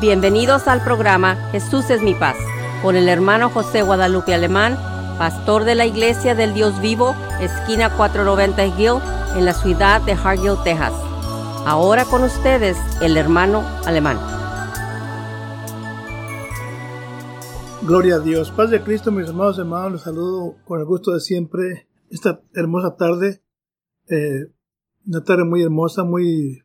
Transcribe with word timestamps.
Bienvenidos 0.00 0.68
al 0.68 0.84
programa 0.84 1.36
Jesús 1.52 1.88
es 1.88 2.02
mi 2.02 2.14
paz 2.14 2.36
con 2.82 2.96
el 2.96 3.08
hermano 3.08 3.48
José 3.48 3.80
Guadalupe 3.80 4.34
Alemán, 4.34 4.76
pastor 5.16 5.64
de 5.64 5.74
la 5.74 5.86
Iglesia 5.86 6.34
del 6.34 6.52
Dios 6.52 6.78
Vivo, 6.82 7.16
esquina 7.40 7.96
490 7.96 8.66
Hill, 8.78 9.00
en 9.38 9.46
la 9.46 9.54
ciudad 9.54 10.02
de 10.02 10.12
Hargill, 10.12 10.62
Texas. 10.64 10.92
Ahora 11.64 12.04
con 12.04 12.22
ustedes 12.24 12.76
el 13.00 13.16
hermano 13.16 13.62
Alemán. 13.86 14.18
Gloria 17.80 18.16
a 18.16 18.20
Dios. 18.20 18.50
Paz 18.50 18.68
de 18.68 18.82
Cristo, 18.82 19.10
mis 19.10 19.28
hermanos 19.28 19.58
hermanos, 19.58 19.92
les 19.92 20.02
saludo 20.02 20.56
con 20.66 20.78
el 20.78 20.84
gusto 20.84 21.14
de 21.14 21.20
siempre 21.20 21.88
esta 22.10 22.42
hermosa 22.52 22.96
tarde. 22.96 23.40
Eh, 24.10 24.52
una 25.06 25.24
tarde 25.24 25.44
muy 25.44 25.62
hermosa, 25.62 26.04
muy... 26.04 26.64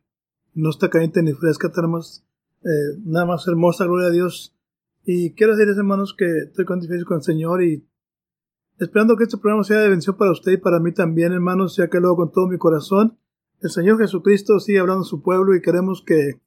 no 0.52 0.68
está 0.68 0.90
caliente 0.90 1.22
ni 1.22 1.32
fresca, 1.32 1.72
tenemos 1.72 2.26
eh, 2.64 2.98
nada 3.04 3.26
más 3.26 3.46
hermosa, 3.48 3.84
gloria 3.84 4.08
a 4.08 4.12
Dios. 4.12 4.54
Y 5.04 5.34
quiero 5.34 5.54
decirles, 5.54 5.78
hermanos, 5.78 6.14
que 6.16 6.26
estoy 6.46 6.64
contentísimo 6.64 7.08
con 7.08 7.16
el 7.18 7.22
Señor 7.22 7.62
y 7.62 7.84
esperando 8.78 9.16
que 9.16 9.24
este 9.24 9.38
programa 9.38 9.64
sea 9.64 9.80
de 9.80 9.88
bendición 9.88 10.16
para 10.16 10.32
usted 10.32 10.52
y 10.52 10.56
para 10.56 10.80
mí 10.80 10.92
también, 10.92 11.32
hermanos, 11.32 11.76
ya 11.76 11.88
que 11.88 12.00
luego 12.00 12.16
con 12.16 12.32
todo 12.32 12.46
mi 12.48 12.58
corazón. 12.58 13.18
El 13.60 13.70
Señor 13.70 13.98
Jesucristo 13.98 14.58
sigue 14.58 14.80
hablando 14.80 15.02
a 15.02 15.06
su 15.06 15.22
pueblo 15.22 15.54
y 15.54 15.62
queremos 15.62 16.02
que, 16.04 16.40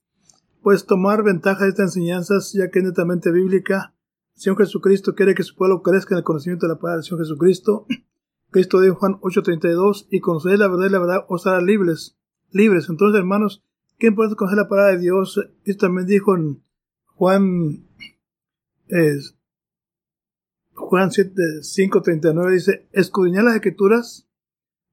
pues, 0.61 0.85
tomar 0.85 1.23
ventaja 1.23 1.63
de 1.63 1.69
estas 1.69 1.95
enseñanzas, 1.95 2.53
ya 2.53 2.69
que 2.69 2.79
es 2.79 2.85
netamente 2.85 3.31
bíblica. 3.31 3.93
El 4.35 4.41
Señor 4.41 4.57
Jesucristo 4.57 5.15
quiere 5.15 5.35
que 5.35 5.43
su 5.43 5.55
pueblo 5.55 5.81
crezca 5.81 6.15
en 6.15 6.19
el 6.19 6.23
conocimiento 6.23 6.65
de 6.65 6.73
la 6.73 6.79
palabra 6.79 6.97
del 6.97 7.05
Señor 7.05 7.21
Jesucristo. 7.21 7.85
Cristo 8.51 8.79
dijo 8.79 8.93
en 8.93 8.99
Juan 8.99 9.19
8:32, 9.21 10.07
y 10.11 10.19
conocer 10.19 10.59
la 10.59 10.67
verdad 10.67 10.87
y 10.87 10.91
la 10.91 10.99
verdad 10.99 11.25
os 11.27 11.47
hará 11.47 11.61
libres. 11.61 12.17
Libres. 12.51 12.87
Entonces, 12.89 13.19
hermanos, 13.19 13.63
¿qué 13.97 14.07
importa 14.07 14.35
conocer 14.35 14.57
la 14.57 14.69
palabra 14.69 14.93
de 14.93 15.01
Dios? 15.01 15.39
Esto 15.63 15.87
también 15.87 16.07
dijo 16.07 16.35
en 16.35 16.63
Juan 17.15 17.85
es, 18.87 19.35
Juan 20.73 21.09
5.39 21.09 22.51
dice, 22.51 22.87
escudriñad 22.91 23.45
las 23.45 23.55
escrituras, 23.55 24.27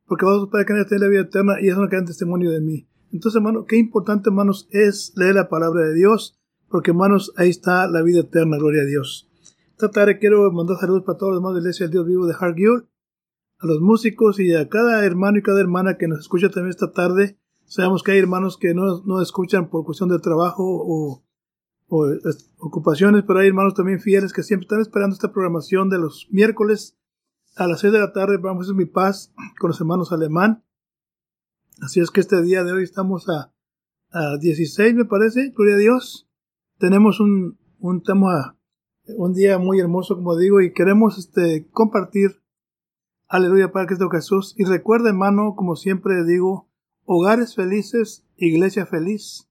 porque 0.06 0.24
vosotros 0.24 0.50
para 0.50 0.64
que 0.64 0.72
tener 0.84 1.00
la 1.00 1.08
vida 1.08 1.20
eterna 1.22 1.54
y 1.60 1.68
eso 1.68 1.80
no 1.80 1.88
queda 1.88 2.04
testimonio 2.04 2.50
de 2.50 2.60
mí. 2.60 2.88
Entonces, 3.12 3.36
hermano, 3.36 3.66
qué 3.66 3.76
importante, 3.76 4.30
hermanos, 4.30 4.68
es 4.70 5.12
leer 5.16 5.34
la 5.34 5.48
palabra 5.48 5.86
de 5.86 5.94
Dios, 5.94 6.38
porque, 6.68 6.92
hermanos, 6.92 7.32
ahí 7.36 7.50
está 7.50 7.86
la 7.88 8.02
vida 8.02 8.20
eterna, 8.20 8.56
gloria 8.56 8.82
a 8.82 8.86
Dios. 8.86 9.28
Esta 9.70 9.90
tarde 9.90 10.18
quiero 10.18 10.50
mandar 10.52 10.78
saludos 10.78 11.02
para 11.04 11.18
todos 11.18 11.32
los 11.32 11.38
hermanos 11.40 11.56
de 11.56 11.60
la 11.60 11.66
Iglesia 11.66 11.86
del 11.86 11.92
Dios 11.92 12.06
Vivo 12.06 12.26
de 12.26 12.34
Hargill, 12.38 12.86
a 13.58 13.66
los 13.66 13.80
músicos 13.80 14.40
y 14.40 14.54
a 14.54 14.68
cada 14.68 15.04
hermano 15.04 15.38
y 15.38 15.42
cada 15.42 15.60
hermana 15.60 15.98
que 15.98 16.08
nos 16.08 16.20
escucha 16.20 16.48
también 16.50 16.70
esta 16.70 16.92
tarde. 16.92 17.38
Sabemos 17.66 18.02
que 18.02 18.12
hay 18.12 18.18
hermanos 18.18 18.58
que 18.58 18.74
no, 18.74 19.02
no 19.04 19.20
escuchan 19.22 19.70
por 19.70 19.84
cuestión 19.84 20.08
de 20.08 20.18
trabajo 20.18 20.62
o 20.64 21.22
ocupaciones, 22.58 23.24
pero 23.26 23.40
hay 23.40 23.48
hermanos 23.48 23.74
también 23.74 24.00
fieles 24.00 24.32
que 24.32 24.42
siempre 24.42 24.64
están 24.64 24.80
esperando 24.80 25.14
esta 25.14 25.32
programación 25.32 25.90
de 25.90 25.98
los 25.98 26.26
miércoles 26.30 26.96
a 27.56 27.66
las 27.66 27.80
6 27.80 27.92
de 27.92 27.98
la 27.98 28.12
tarde. 28.12 28.38
Vamos 28.38 28.70
a 28.70 28.74
mi 28.74 28.86
paz 28.86 29.32
con 29.58 29.68
los 29.68 29.80
hermanos 29.80 30.12
alemán. 30.12 30.64
Así 31.80 32.00
es 32.00 32.10
que 32.10 32.20
este 32.20 32.40
día 32.42 32.64
de 32.64 32.72
hoy 32.72 32.82
estamos 32.82 33.28
a, 33.28 33.52
a 34.10 34.38
16, 34.38 34.94
me 34.94 35.04
parece, 35.04 35.50
gloria 35.50 35.74
a 35.74 35.78
Dios. 35.78 36.28
Tenemos 36.78 37.20
un, 37.20 37.58
un 37.78 38.02
tema, 38.02 38.56
un 39.04 39.34
día 39.34 39.58
muy 39.58 39.80
hermoso, 39.80 40.16
como 40.16 40.36
digo, 40.36 40.60
y 40.60 40.72
queremos 40.72 41.18
este, 41.18 41.68
compartir. 41.72 42.42
Aleluya 43.28 43.72
para 43.72 43.86
Cristo 43.86 44.08
Jesús. 44.10 44.54
Y 44.56 44.64
recuerda, 44.64 45.08
hermano, 45.08 45.54
como 45.56 45.76
siempre 45.76 46.24
digo, 46.24 46.68
hogares 47.12 47.54
felices, 47.54 48.24
iglesia 48.36 48.86
feliz. 48.86 49.48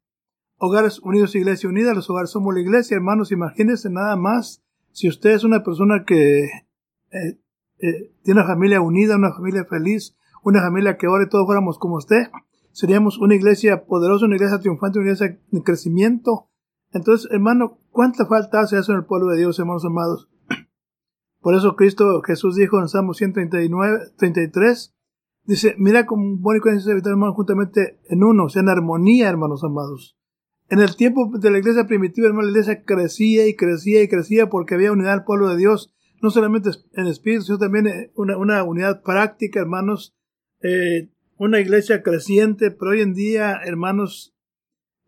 Hogares 0.64 1.00
Unidos, 1.00 1.36
Iglesia 1.36 1.70
Unida, 1.70 1.95
los 1.95 2.08
hogares 2.09 2.30
somos 2.30 2.54
la 2.54 2.62
iglesia, 2.62 2.95
hermanos, 2.95 3.31
imagínense 3.31 3.90
nada 3.90 4.16
más 4.16 4.64
si 4.92 5.08
usted 5.08 5.31
es 5.31 5.44
una 5.44 5.64
persona 5.64 6.04
que 6.06 6.44
eh, 6.44 7.39
eh, 7.80 8.14
tiene 8.23 8.42
una 8.42 8.48
familia 8.48 8.80
unida, 8.80 9.16
una 9.16 9.33
familia 9.33 9.66
feliz, 9.66 10.16
una 10.44 10.61
familia 10.61 10.98
que 10.98 11.08
ahora 11.08 11.27
todos 11.30 11.48
fuéramos 11.48 11.80
como 11.80 11.95
usted, 11.95 12.27
seríamos 12.71 13.17
una 13.17 13.36
iglesia 13.36 13.86
poderosa, 13.86 14.26
una 14.26 14.36
iglesia 14.36 14.60
triunfante, 14.60 15.00
una 15.00 15.08
iglesia 15.11 15.39
de 15.50 15.64
crecimiento. 15.64 16.50
Entonces, 16.92 17.32
hermano, 17.32 17.80
¿cuánta 17.89 18.26
falta 18.26 18.60
hace 18.60 18.77
eso 18.77 18.92
en 18.92 19.00
el 19.00 19.05
pueblo 19.05 19.32
de 19.32 19.39
Dios, 19.39 19.58
hermanos 19.60 19.86
amados? 19.86 20.30
Por 21.39 21.55
eso 21.55 21.76
Cristo 21.76 22.21
Jesús 22.21 22.55
dijo 22.55 22.80
en 22.80 22.88
Salmo 22.88 23.14
139, 23.14 24.11
33, 24.17 24.94
dice, 25.43 25.75
mira 25.77 26.05
cómo 26.05 26.37
bonito 26.37 26.69
es 26.69 26.87
habitar 26.87 27.11
hermanos 27.11 27.35
juntamente 27.35 27.99
en 28.09 28.23
uno, 28.23 28.45
o 28.45 28.49
sea, 28.49 28.61
en 28.61 28.69
armonía, 28.69 29.29
hermanos 29.29 29.63
amados. 29.63 30.17
En 30.69 30.79
el 30.79 30.95
tiempo 30.95 31.29
de 31.37 31.52
la 31.52 31.57
iglesia 31.57 31.85
primitiva, 31.85 32.27
hermano, 32.27 32.47
la 32.47 32.52
iglesia 32.52 32.83
crecía 32.85 33.47
y 33.47 33.55
crecía 33.55 34.02
y 34.03 34.07
crecía 34.07 34.49
porque 34.49 34.75
había 34.75 34.91
unidad 34.91 35.13
al 35.13 35.23
pueblo 35.25 35.49
de 35.49 35.57
Dios, 35.57 35.93
no 36.21 36.29
solamente 36.29 36.69
en 36.93 37.07
espíritu, 37.07 37.43
sino 37.43 37.57
también 37.57 37.87
eh, 37.87 38.11
una, 38.15 38.37
una 38.37 38.63
unidad 38.63 39.02
práctica, 39.02 39.59
hermanos, 39.59 40.15
eh, 40.61 41.09
una 41.37 41.59
iglesia 41.59 42.03
creciente, 42.03 42.71
pero 42.71 42.91
hoy 42.91 43.02
en 43.02 43.13
día, 43.13 43.59
hermanos, 43.65 44.35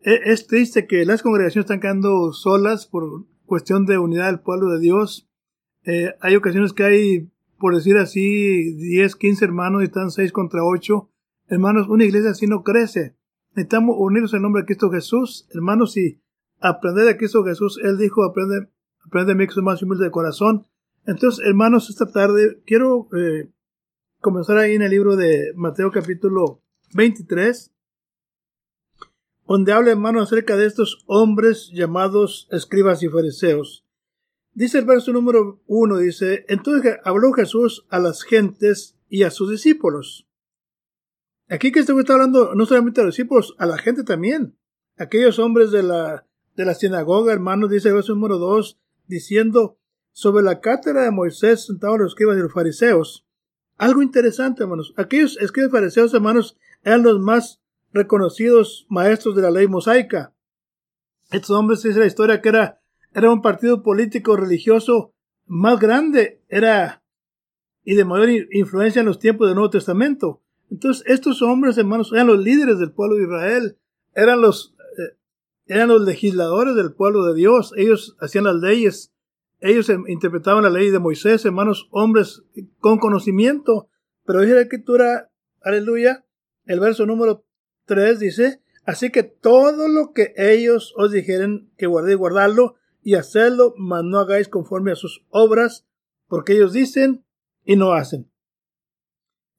e, 0.00 0.32
es, 0.32 0.46
triste 0.46 0.86
que 0.86 1.04
las 1.06 1.22
congregaciones 1.22 1.64
están 1.64 1.80
quedando 1.80 2.32
solas 2.32 2.86
por 2.86 3.26
cuestión 3.46 3.86
de 3.86 3.98
unidad 3.98 4.26
del 4.26 4.40
pueblo 4.40 4.70
de 4.70 4.80
Dios. 4.80 5.28
Eh, 5.84 6.12
hay 6.20 6.34
ocasiones 6.36 6.72
que 6.72 6.84
hay, 6.84 7.30
por 7.64 7.74
decir 7.74 7.96
así, 7.96 8.74
10, 8.74 9.16
15 9.16 9.42
hermanos 9.42 9.80
y 9.80 9.84
están 9.86 10.10
6 10.10 10.32
contra 10.32 10.62
8. 10.62 11.08
Hermanos, 11.46 11.88
una 11.88 12.04
iglesia 12.04 12.32
así 12.32 12.46
no 12.46 12.62
crece. 12.62 13.16
Necesitamos 13.52 13.96
unirnos 13.98 14.34
en 14.34 14.42
nombre 14.42 14.60
de 14.60 14.66
Cristo 14.66 14.90
Jesús, 14.90 15.48
hermanos, 15.50 15.96
y 15.96 16.20
aprender 16.60 17.06
de 17.06 17.16
Cristo 17.16 17.42
Jesús. 17.42 17.80
Él 17.82 17.96
dijo, 17.96 18.22
aprende, 18.22 18.68
aprende 19.02 19.32
de 19.32 19.38
mí 19.38 19.46
que 19.46 19.54
soy 19.54 19.62
más 19.62 19.82
humilde 19.82 20.04
de 20.04 20.10
corazón. 20.10 20.66
Entonces, 21.06 21.42
hermanos, 21.46 21.88
esta 21.88 22.04
tarde 22.04 22.60
quiero 22.66 23.08
eh, 23.16 23.50
comenzar 24.20 24.58
ahí 24.58 24.74
en 24.74 24.82
el 24.82 24.90
libro 24.90 25.16
de 25.16 25.54
Mateo 25.56 25.90
capítulo 25.90 26.60
23, 26.92 27.72
donde 29.48 29.72
habla, 29.72 29.92
hermanos, 29.92 30.24
acerca 30.24 30.58
de 30.58 30.66
estos 30.66 31.02
hombres 31.06 31.70
llamados 31.72 32.46
escribas 32.50 33.02
y 33.02 33.08
fariseos. 33.08 33.83
Dice 34.54 34.78
el 34.78 34.84
verso 34.84 35.12
número 35.12 35.60
uno, 35.66 35.98
dice, 35.98 36.44
entonces 36.48 36.96
habló 37.04 37.32
Jesús 37.32 37.86
a 37.90 37.98
las 37.98 38.22
gentes 38.22 38.96
y 39.08 39.24
a 39.24 39.30
sus 39.30 39.50
discípulos. 39.50 40.28
Aquí 41.48 41.72
que 41.72 41.80
este 41.80 41.92
está 41.92 42.14
hablando 42.14 42.54
no 42.54 42.64
solamente 42.64 43.00
a 43.00 43.04
los 43.04 43.16
discípulos, 43.16 43.54
a 43.58 43.66
la 43.66 43.78
gente 43.78 44.04
también. 44.04 44.56
Aquellos 44.96 45.38
hombres 45.38 45.72
de 45.72 45.82
la, 45.82 46.26
de 46.56 46.64
la 46.64 46.74
sinagoga, 46.74 47.32
hermanos, 47.32 47.68
dice 47.68 47.88
el 47.88 47.94
verso 47.94 48.14
número 48.14 48.38
2, 48.38 48.78
diciendo, 49.06 49.78
sobre 50.12 50.44
la 50.44 50.60
cátedra 50.60 51.02
de 51.02 51.10
Moisés 51.10 51.66
sentados 51.66 51.98
los 51.98 52.12
escribas 52.12 52.38
y 52.38 52.40
los 52.40 52.52
fariseos. 52.52 53.26
Algo 53.76 54.00
interesante, 54.00 54.62
hermanos. 54.62 54.94
Aquellos 54.96 55.36
escribas 55.38 55.72
fariseos, 55.72 56.14
hermanos, 56.14 56.56
eran 56.84 57.02
los 57.02 57.20
más 57.20 57.60
reconocidos 57.92 58.86
maestros 58.88 59.34
de 59.34 59.42
la 59.42 59.50
ley 59.50 59.66
mosaica. 59.66 60.32
Estos 61.30 61.50
hombres, 61.50 61.82
dice 61.82 61.98
la 61.98 62.06
historia, 62.06 62.40
que 62.40 62.48
era, 62.48 62.80
era 63.14 63.30
un 63.30 63.42
partido 63.42 63.82
político 63.82 64.36
religioso 64.36 65.12
más 65.46 65.78
grande, 65.78 66.42
era 66.48 67.02
y 67.84 67.94
de 67.94 68.04
mayor 68.04 68.30
influencia 68.50 69.00
en 69.00 69.06
los 69.06 69.18
tiempos 69.18 69.46
del 69.46 69.56
Nuevo 69.56 69.70
Testamento. 69.70 70.40
Entonces, 70.70 71.04
estos 71.06 71.42
hombres, 71.42 71.76
hermanos, 71.76 72.10
eran 72.12 72.26
los 72.26 72.38
líderes 72.38 72.78
del 72.78 72.92
pueblo 72.92 73.16
de 73.16 73.24
Israel, 73.24 73.78
eran 74.14 74.40
los, 74.40 74.74
eh, 74.98 75.16
eran 75.66 75.88
los 75.88 76.02
legisladores 76.02 76.74
del 76.74 76.94
pueblo 76.94 77.24
de 77.24 77.34
Dios, 77.34 77.72
ellos 77.76 78.16
hacían 78.20 78.44
las 78.44 78.56
leyes, 78.56 79.12
ellos 79.60 79.88
em, 79.90 80.04
interpretaban 80.08 80.64
la 80.64 80.70
ley 80.70 80.90
de 80.90 80.98
Moisés, 80.98 81.44
hermanos, 81.44 81.88
hombres 81.90 82.42
con 82.78 82.98
conocimiento, 82.98 83.88
pero 84.24 84.40
dice 84.40 84.54
la 84.54 84.62
escritura, 84.62 85.30
aleluya, 85.60 86.24
el 86.64 86.80
verso 86.80 87.04
número 87.04 87.44
3 87.84 88.18
dice, 88.18 88.62
así 88.86 89.10
que 89.10 89.22
todo 89.22 89.88
lo 89.88 90.12
que 90.12 90.32
ellos 90.36 90.94
os 90.96 91.12
dijeren 91.12 91.70
que 91.76 91.86
guardéis, 91.86 92.16
guardarlo 92.16 92.76
y 93.04 93.14
hacerlo, 93.14 93.74
mas 93.76 94.02
no 94.02 94.18
hagáis 94.18 94.48
conforme 94.48 94.90
a 94.90 94.96
sus 94.96 95.24
obras, 95.28 95.86
porque 96.26 96.54
ellos 96.54 96.72
dicen 96.72 97.24
y 97.62 97.76
no 97.76 97.92
hacen. 97.92 98.30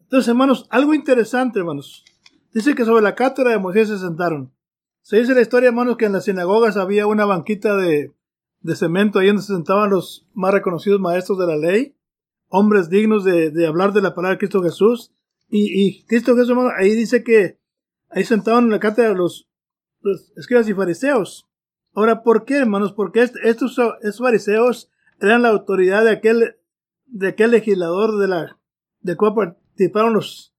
Entonces, 0.02 0.28
hermanos, 0.28 0.66
algo 0.72 0.96
interesante, 0.96 1.60
hermanos. 1.60 2.04
Dice 2.52 2.74
que 2.74 2.86
sobre 2.86 3.04
la 3.04 3.16
cátedra 3.16 3.52
de 3.52 3.60
Moisés 3.60 3.88
se 3.88 4.00
sentaron. 4.00 4.52
Se 5.02 5.18
dice 5.18 5.36
la 5.36 5.42
historia, 5.42 5.70
hermanos, 5.70 5.98
que 5.98 6.06
en 6.06 6.14
las 6.14 6.26
sinagogas 6.26 6.76
había 6.76 7.06
una 7.06 7.26
banquita 7.26 7.76
de, 7.76 8.16
cemento 8.74 9.20
ahí 9.20 9.28
donde 9.28 9.44
se 9.44 9.54
sentaban 9.54 9.92
los 9.92 10.28
más 10.34 10.52
reconocidos 10.52 11.00
maestros 11.00 11.38
de 11.38 11.46
la 11.46 11.56
ley, 11.56 11.96
hombres 12.48 12.90
dignos 12.90 13.24
de, 13.24 13.68
hablar 13.68 13.94
de 13.94 14.02
la 14.02 14.16
palabra 14.16 14.36
de 14.36 14.40
Cristo 14.40 14.64
Jesús. 14.64 15.14
Y, 15.50 16.04
Cristo 16.06 16.34
Jesús, 16.34 16.50
hermano, 16.50 16.72
ahí 16.76 16.96
dice 16.96 17.24
que 17.24 17.60
ahí 18.10 18.24
sentaban 18.24 18.64
en 18.66 18.72
la 18.72 18.80
cátedra 18.80 19.14
los 19.14 19.48
escribas 20.36 20.68
y 20.68 20.74
fariseos. 20.74 21.48
Ahora, 21.96 22.24
¿por 22.24 22.44
qué, 22.44 22.58
hermanos? 22.58 22.92
Porque 22.92 23.22
estos, 23.44 23.80
fariseos 24.18 24.92
eran 25.22 25.42
la 25.42 25.50
autoridad 25.50 26.04
de 26.04 26.12
aquel, 26.12 26.58
de 27.06 27.28
aquel 27.30 27.52
legislador 27.52 28.20
de 28.20 28.28
la, 28.28 28.60
de 29.00 29.16
cual 29.16 29.34
participaron 29.34 30.14
los, 30.14 30.54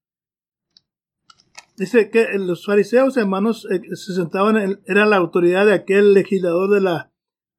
dice 1.77 2.11
que 2.11 2.27
los 2.39 2.65
fariseos, 2.65 3.19
hermanos, 3.19 3.69
eh, 3.71 3.83
se 3.95 4.15
sentaban, 4.15 4.57
en, 4.57 4.81
era 4.87 5.05
la 5.05 5.17
autoridad 5.17 5.67
de 5.67 5.75
aquel 5.75 6.15
legislador 6.15 6.71
de 6.71 6.81
la 6.81 7.13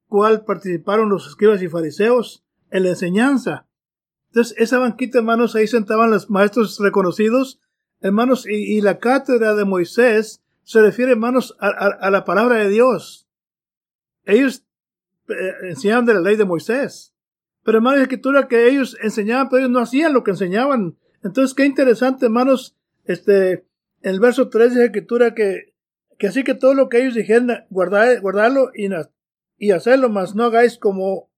cual 0.07 0.43
participaron 0.43 1.09
los 1.09 1.27
escribas 1.27 1.61
y 1.61 1.67
fariseos 1.67 2.43
en 2.71 2.83
la 2.83 2.89
enseñanza. 2.89 3.67
Entonces, 4.29 4.57
esa 4.57 4.79
banquita, 4.79 5.19
hermanos, 5.19 5.55
ahí 5.55 5.67
sentaban 5.67 6.09
los 6.09 6.29
maestros 6.31 6.79
reconocidos, 6.79 7.61
hermanos, 8.01 8.47
y, 8.47 8.81
la 8.81 8.97
cátedra 8.99 9.53
de 9.53 9.65
Moisés 9.65 10.43
se 10.63 10.81
refiere, 10.81 11.11
hermanos, 11.11 11.55
a, 11.59 12.09
la 12.09 12.25
palabra 12.25 12.57
de 12.57 12.69
Dios. 12.69 13.26
Ellos 14.27 14.65
eh, 15.29 15.53
enseñaban 15.63 16.05
de 16.05 16.13
la 16.13 16.21
ley 16.21 16.35
de 16.35 16.45
Moisés. 16.45 17.13
Pero, 17.63 17.79
hermanos, 17.79 18.01
escritura 18.01 18.47
que 18.47 18.67
ellos 18.67 18.97
enseñaban, 19.01 19.49
pero 19.49 19.59
ellos 19.59 19.71
no 19.71 19.79
hacían 19.79 20.13
lo 20.13 20.23
que 20.23 20.31
enseñaban. 20.31 20.97
Entonces, 21.23 21.55
qué 21.55 21.65
interesante, 21.65 22.25
hermanos, 22.25 22.75
este, 23.05 23.51
en 24.01 24.13
el 24.13 24.19
verso 24.19 24.49
3 24.49 24.75
de 24.75 24.85
escritura 24.85 25.33
que, 25.33 25.73
que 26.17 26.27
así 26.27 26.43
que 26.43 26.53
todo 26.53 26.73
lo 26.73 26.89
que 26.89 27.01
ellos 27.01 27.15
dijeron, 27.15 27.51
guardad, 27.69 28.21
guardarlo 28.21 28.71
y, 28.75 28.89
y 29.57 29.71
hacerlo, 29.71 30.09
más 30.09 30.35
no 30.35 30.43
hagáis 30.43 30.77
como, 30.77 31.29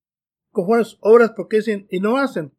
como 0.51 0.67
buenas 0.67 0.97
obras 1.01 1.31
porque 1.35 1.57
dicen 1.57 1.87
y 1.89 1.99
no 1.99 2.17
hacen. 2.17 2.51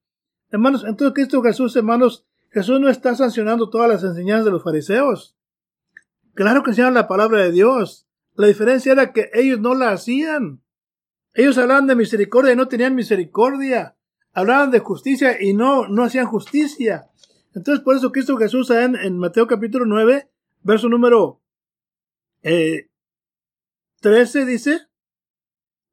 Hermanos, 0.50 0.84
entonces 0.86 1.14
Cristo 1.14 1.42
Jesús, 1.42 1.74
hermanos, 1.76 2.24
Jesús 2.50 2.80
no 2.80 2.88
está 2.88 3.14
sancionando 3.14 3.68
todas 3.68 3.88
las 3.88 4.04
enseñanzas 4.04 4.46
de 4.46 4.50
los 4.52 4.64
fariseos. 4.64 5.36
Claro 6.34 6.62
que 6.62 6.70
enseñaban 6.70 6.94
la 6.94 7.08
palabra 7.08 7.42
de 7.42 7.52
Dios. 7.52 8.06
La 8.40 8.46
diferencia 8.46 8.92
era 8.92 9.12
que 9.12 9.28
ellos 9.34 9.60
no 9.60 9.74
la 9.74 9.90
hacían. 9.90 10.62
Ellos 11.34 11.58
hablaban 11.58 11.86
de 11.86 11.94
misericordia 11.94 12.54
y 12.54 12.56
no 12.56 12.68
tenían 12.68 12.94
misericordia. 12.94 13.98
Hablaban 14.32 14.70
de 14.70 14.78
justicia 14.78 15.42
y 15.42 15.52
no, 15.52 15.88
no 15.88 16.04
hacían 16.04 16.24
justicia. 16.24 17.10
Entonces, 17.54 17.84
por 17.84 17.96
eso 17.96 18.12
Cristo 18.12 18.38
Jesús 18.38 18.70
en, 18.70 19.18
Mateo 19.18 19.46
capítulo 19.46 19.84
9, 19.84 20.30
verso 20.62 20.88
número 20.88 21.42
eh, 22.42 22.88
13 24.00 24.46
dice, 24.46 24.88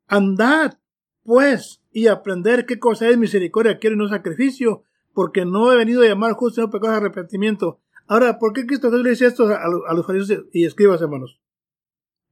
Andad, 0.07 0.79
pues, 1.23 1.81
y 1.91 2.07
aprender 2.07 2.65
qué 2.65 2.79
cosa 2.79 3.09
es 3.09 3.17
misericordia, 3.17 3.77
quiere 3.77 3.97
no 3.97 4.07
sacrificio, 4.07 4.83
porque 5.13 5.43
no 5.43 5.73
he 5.73 5.75
venido 5.75 6.01
a 6.01 6.07
llamar 6.07 6.31
justo, 6.31 6.61
sino 6.61 6.71
pecado 6.71 6.93
de 6.93 6.99
arrepentimiento. 6.99 7.81
Ahora, 8.07 8.39
¿por 8.39 8.53
qué 8.53 8.65
Cristo 8.65 8.89
Jesús 8.89 9.03
le 9.03 9.09
dice 9.09 9.25
esto 9.25 9.47
a, 9.47 9.93
los 9.93 10.07
fariseos 10.07 10.45
y 10.53 10.65
escribas, 10.65 11.01
hermanos? 11.01 11.41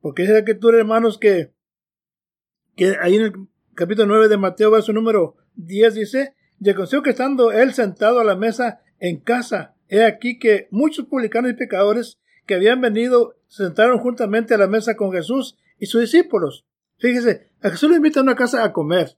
Porque 0.06 0.22
es 0.22 0.30
la 0.30 0.38
escritura, 0.38 0.78
hermanos, 0.78 1.18
que, 1.18 1.52
que 2.76 2.96
ahí 3.02 3.16
en 3.16 3.24
el 3.24 3.34
capítulo 3.74 4.10
9 4.10 4.28
de 4.28 4.38
Mateo, 4.38 4.70
verso 4.70 4.94
número 4.94 5.36
10 5.56 5.96
dice, 5.96 6.36
y 6.60 6.70
aconsejo 6.70 7.02
que 7.02 7.10
estando 7.10 7.52
él 7.52 7.74
sentado 7.74 8.20
a 8.20 8.24
la 8.24 8.36
mesa 8.36 8.84
en 9.00 9.20
casa, 9.20 9.74
he 9.88 10.04
aquí 10.04 10.38
que 10.38 10.68
muchos 10.70 11.08
publicanos 11.08 11.50
y 11.50 11.56
pecadores 11.56 12.20
que 12.46 12.54
habían 12.54 12.82
venido 12.82 13.36
se 13.48 13.64
sentaron 13.64 13.98
juntamente 13.98 14.54
a 14.54 14.60
la 14.60 14.68
mesa 14.68 14.96
con 14.96 15.12
Jesús 15.12 15.58
y 15.80 15.88
sus 15.88 16.02
discípulos. 16.02 16.68
Fíjese, 17.00 17.50
a 17.64 17.72
Jesús 17.72 17.90
le 17.90 17.96
invita 17.96 18.20
a 18.20 18.24
una 18.24 18.36
casa 18.36 18.64
a 18.64 18.74
comer. 18.74 19.18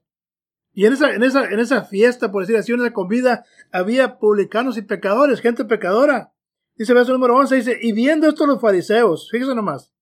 Y 0.72 0.86
en 0.86 0.94
esa, 0.94 1.14
en 1.14 1.22
esa, 1.22 1.50
en 1.50 1.60
esa 1.60 1.84
fiesta, 1.84 2.32
por 2.32 2.44
decir 2.44 2.56
así, 2.56 2.72
en 2.72 2.80
esa 2.80 2.94
comida, 2.94 3.44
había 3.70 4.18
publicanos 4.18 4.78
y 4.78 4.80
pecadores, 4.80 5.42
gente 5.42 5.66
pecadora. 5.66 6.32
Dice 6.76 6.94
verso 6.94 7.12
número 7.12 7.36
11, 7.36 7.56
dice, 7.56 7.78
y 7.78 7.92
viendo 7.92 8.26
esto 8.26 8.46
los 8.46 8.58
fariseos, 8.58 9.28
fíjese 9.30 9.54
nomás, 9.54 9.92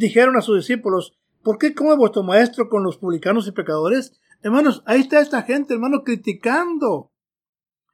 dijeron 0.00 0.36
a 0.36 0.40
sus 0.40 0.56
discípulos, 0.56 1.16
¿por 1.42 1.58
qué 1.58 1.74
come 1.74 1.94
vuestro 1.94 2.22
maestro 2.22 2.68
con 2.68 2.82
los 2.82 2.96
publicanos 2.96 3.46
y 3.46 3.52
pecadores? 3.52 4.18
Hermanos, 4.42 4.82
ahí 4.86 5.00
está 5.00 5.20
esta 5.20 5.42
gente, 5.42 5.74
hermano, 5.74 6.02
criticando. 6.02 7.12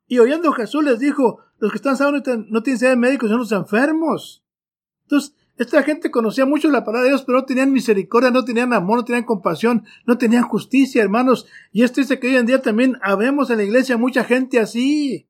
Y 0.07 0.21
oyendo 0.21 0.53
Jesús 0.53 0.85
les 0.85 1.01
dijo, 1.01 1.41
los 1.59 1.73
que 1.73 1.77
están 1.77 1.97
sanos 1.97 2.23
no 2.49 2.63
tienen 2.63 2.79
sed 2.79 2.97
médicos, 2.97 3.29
sino 3.29 3.39
los 3.39 3.53
enfermos. 3.53 4.45
Entonces, 5.03 5.35
esta 5.57 5.83
gente 5.83 6.11
conocía 6.11 6.47
mucho 6.47 6.71
la 6.71 6.85
palabra 6.85 7.03
de 7.03 7.09
Dios, 7.09 7.25
pero 7.25 7.39
no 7.39 7.45
tenían 7.45 7.73
misericordia, 7.73 8.31
no 8.31 8.45
tenían 8.45 8.73
amor, 8.73 8.99
no 8.99 9.05
tenían 9.05 9.25
compasión, 9.25 9.85
no 10.07 10.17
tenían 10.17 10.45
justicia, 10.45 11.03
hermanos. 11.03 11.47
Y 11.73 11.83
esto 11.83 12.01
dice 12.01 12.21
que 12.21 12.29
hoy 12.29 12.37
en 12.37 12.47
día 12.47 12.63
también 12.63 12.99
habemos 13.03 13.51
en 13.51 13.57
la 13.57 13.65
iglesia 13.65 13.97
mucha 13.97 14.23
gente 14.23 14.61
así. 14.61 15.27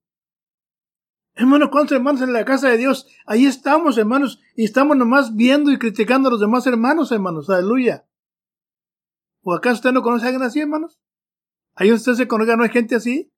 Hermanos, 1.36 1.68
¿cuántos 1.70 1.94
hermanos 1.96 2.22
en 2.22 2.32
la 2.32 2.44
casa 2.44 2.68
de 2.68 2.78
Dios? 2.78 3.06
Ahí 3.26 3.46
estamos, 3.46 3.98
hermanos, 3.98 4.40
y 4.56 4.64
estamos 4.64 4.96
nomás 4.96 5.36
viendo 5.36 5.70
y 5.70 5.78
criticando 5.78 6.28
a 6.28 6.32
los 6.32 6.40
demás 6.40 6.66
hermanos, 6.66 7.12
hermanos. 7.12 7.50
Aleluya. 7.50 8.06
¿O 9.42 9.54
acaso 9.54 9.76
usted 9.76 9.92
no 9.92 10.02
conoce 10.02 10.24
a 10.24 10.28
alguien 10.28 10.42
así, 10.42 10.60
hermanos? 10.60 10.98
¿Ahí 11.74 11.92
usted 11.92 12.14
se 12.14 12.26
conoce, 12.26 12.56
no 12.56 12.64
hay 12.64 12.70
gente 12.70 12.96
así? 12.96 13.30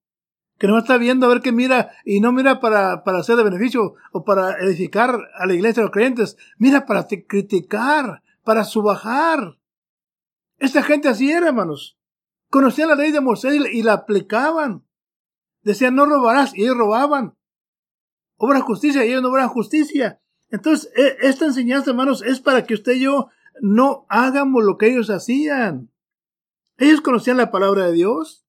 que 0.59 0.67
no 0.67 0.77
está 0.77 0.99
viendo 0.99 1.25
a 1.25 1.29
ver 1.29 1.41
qué 1.41 1.53
mira 1.53 1.93
y 2.05 2.21
no 2.21 2.33
mira 2.33 2.61
para, 2.61 3.05
para 3.05 3.23
ser 3.23 3.37
de 3.37 3.45
beneficio 3.45 3.95
o 4.13 4.25
para 4.25 4.59
edificar 4.59 5.17
a 5.35 5.47
la 5.47 5.55
iglesia 5.55 5.83
de 5.83 5.87
los 5.87 5.93
creyentes, 5.93 6.37
mira 6.59 6.85
para 6.85 7.07
criticar, 7.07 8.23
para 8.43 8.65
subajar. 8.65 9.57
Esta 10.59 10.83
gente 10.83 11.09
así 11.09 11.31
era, 11.31 11.49
hermanos. 11.49 11.97
Conocían 12.51 12.89
la 12.89 12.97
ley 12.97 13.13
de 13.13 13.21
Moisés 13.21 13.55
y 13.73 13.83
la 13.83 13.93
aplicaban. 13.93 14.85
Decían, 15.63 15.95
no 15.95 16.07
robarás, 16.07 16.57
y 16.57 16.63
ellos 16.63 16.77
robaban. 16.77 17.38
Obra 18.39 18.61
justicia, 18.61 19.05
y 19.05 19.11
ellos 19.11 19.23
no 19.23 19.29
obran 19.29 19.49
justicia. 19.49 20.21
Entonces, 20.51 20.91
e, 20.97 21.17
esta 21.27 21.45
enseñanza, 21.45 21.91
hermanos, 21.91 22.23
es 22.23 22.41
para 22.41 22.65
que 22.65 22.75
usted 22.75 22.93
y 22.93 23.01
yo 23.01 23.29
no 23.61 24.07
hagamos 24.09 24.65
lo 24.65 24.79
que 24.79 24.87
ellos 24.87 25.11
hacían. 25.11 25.91
Ellos 26.79 27.01
conocían 27.01 27.37
la 27.37 27.51
palabra 27.51 27.87
de 27.87 27.93
Dios. 27.93 28.47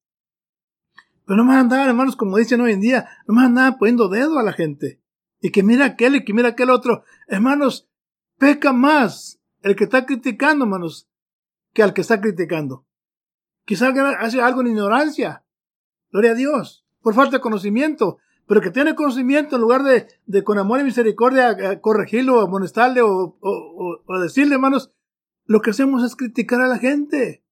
Pero 1.26 1.36
no 1.36 1.44
más 1.44 1.60
andaban, 1.60 1.88
hermanos, 1.88 2.16
como 2.16 2.38
dicen 2.38 2.60
hoy 2.60 2.72
en 2.72 2.80
día, 2.80 3.08
no 3.26 3.34
más 3.34 3.46
andaban 3.46 3.78
poniendo 3.78 4.08
dedo 4.08 4.38
a 4.38 4.42
la 4.42 4.52
gente. 4.52 5.00
Y 5.40 5.50
que 5.50 5.62
mira 5.62 5.84
aquel 5.84 6.16
y 6.16 6.24
que 6.24 6.32
mira 6.32 6.50
aquel 6.50 6.70
otro. 6.70 7.04
Hermanos, 7.26 7.88
peca 8.38 8.72
más 8.72 9.40
el 9.62 9.74
que 9.74 9.84
está 9.84 10.06
criticando, 10.06 10.64
hermanos, 10.64 11.08
que 11.72 11.82
al 11.82 11.92
que 11.92 12.00
está 12.00 12.20
criticando. 12.20 12.86
Quizás 13.64 13.92
hace 14.18 14.40
algo 14.40 14.60
en 14.60 14.68
ignorancia. 14.68 15.44
Gloria 16.10 16.32
a 16.32 16.34
Dios. 16.34 16.84
Por 17.00 17.14
falta 17.14 17.36
de 17.36 17.40
conocimiento. 17.40 18.18
Pero 18.50 18.62
que 18.62 18.72
tiene 18.72 18.96
conocimiento 18.96 19.54
en 19.54 19.62
lugar 19.62 19.84
de, 19.84 20.08
de 20.26 20.42
con 20.42 20.58
amor 20.58 20.80
y 20.80 20.82
misericordia 20.82 21.52
eh, 21.52 21.80
corregirlo, 21.80 22.40
amonestarle 22.40 23.00
o, 23.00 23.36
o, 23.40 24.02
o 24.04 24.18
decirle, 24.18 24.56
hermanos, 24.56 24.90
lo 25.44 25.60
que 25.60 25.70
hacemos 25.70 26.02
es 26.02 26.16
criticar 26.16 26.60
a 26.60 26.66
la 26.66 26.78
gente. 26.78 27.44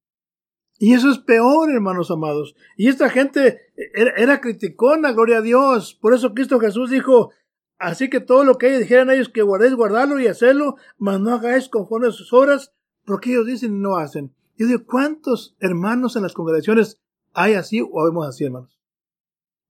Y 0.77 0.93
eso 0.93 1.09
es 1.09 1.17
peor, 1.19 1.71
hermanos 1.71 2.11
amados. 2.11 2.53
Y 2.75 2.89
esta 2.89 3.09
gente 3.09 3.71
era, 3.95 4.41
criticona, 4.41 5.13
gloria 5.13 5.37
a 5.37 5.41
Dios. 5.41 5.93
Por 5.93 6.13
eso 6.13 6.33
Cristo 6.33 6.59
Jesús 6.59 6.89
dijo, 6.89 7.31
así 7.77 8.09
que 8.09 8.19
todo 8.19 8.43
lo 8.43 8.57
que 8.57 8.67
ellos 8.67 8.81
dijeran 8.81 9.09
ellos 9.09 9.29
que 9.29 9.41
guardéis, 9.41 9.75
guardarlo 9.75 10.19
y 10.19 10.27
hacerlo, 10.27 10.75
mas 10.97 11.21
no 11.21 11.31
hagáis 11.33 11.69
conforme 11.69 12.07
a 12.07 12.11
sus 12.11 12.33
obras, 12.33 12.73
porque 13.05 13.31
ellos 13.31 13.45
dicen 13.45 13.77
y 13.77 13.79
no 13.79 13.95
hacen. 13.95 14.35
Yo 14.57 14.67
digo, 14.67 14.83
¿cuántos 14.85 15.55
hermanos 15.61 16.17
en 16.17 16.23
las 16.23 16.33
congregaciones 16.33 16.99
hay 17.31 17.53
así 17.53 17.79
o 17.79 18.03
vemos 18.03 18.27
así, 18.27 18.43
hermanos? 18.43 18.78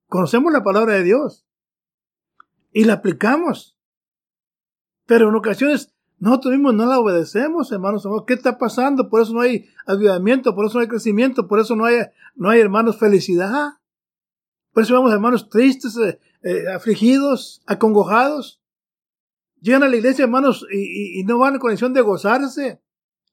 Conocemos 0.10 0.51
la 0.51 0.63
palabra 0.63 0.96
de 0.96 1.04
Dios 1.04 1.46
y 2.74 2.84
la 2.84 2.94
aplicamos. 2.94 3.78
Pero 5.06 5.30
en 5.30 5.36
ocasiones 5.36 5.94
nosotros 6.18 6.54
mismos 6.54 6.74
no 6.74 6.86
la 6.88 7.00
obedecemos, 7.00 7.72
hermanos. 7.72 8.06
¿Qué 8.28 8.34
está 8.34 8.58
pasando? 8.58 9.08
Por 9.08 9.22
eso 9.22 9.34
no 9.34 9.42
hay 9.42 9.70
avivamiento, 9.86 10.56
por 10.56 10.66
eso 10.66 10.78
no 10.78 10.82
hay 10.82 10.88
crecimiento, 10.88 11.48
por 11.48 11.60
eso 11.60 11.75
no 11.75 11.86
hay, 11.86 11.98
no 12.36 12.50
hay 12.50 12.60
hermanos, 12.60 12.98
felicidad. 12.98 13.74
Por 14.74 14.84
eso 14.84 14.96
vamos, 14.96 15.13
hermanos, 15.13 15.48
tristes, 15.50 15.96
eh, 15.98 16.20
eh, 16.42 16.68
afligidos, 16.74 17.62
acongojados. 17.68 18.62
Llegan 19.62 19.84
a 19.84 19.89
la 19.89 19.96
iglesia, 19.96 20.24
hermanos, 20.24 20.66
y, 20.72 21.24
no 21.24 21.38
van 21.38 21.56
en 21.56 21.60
condición 21.60 21.94
de 21.94 22.01
gozarse. 22.01 22.82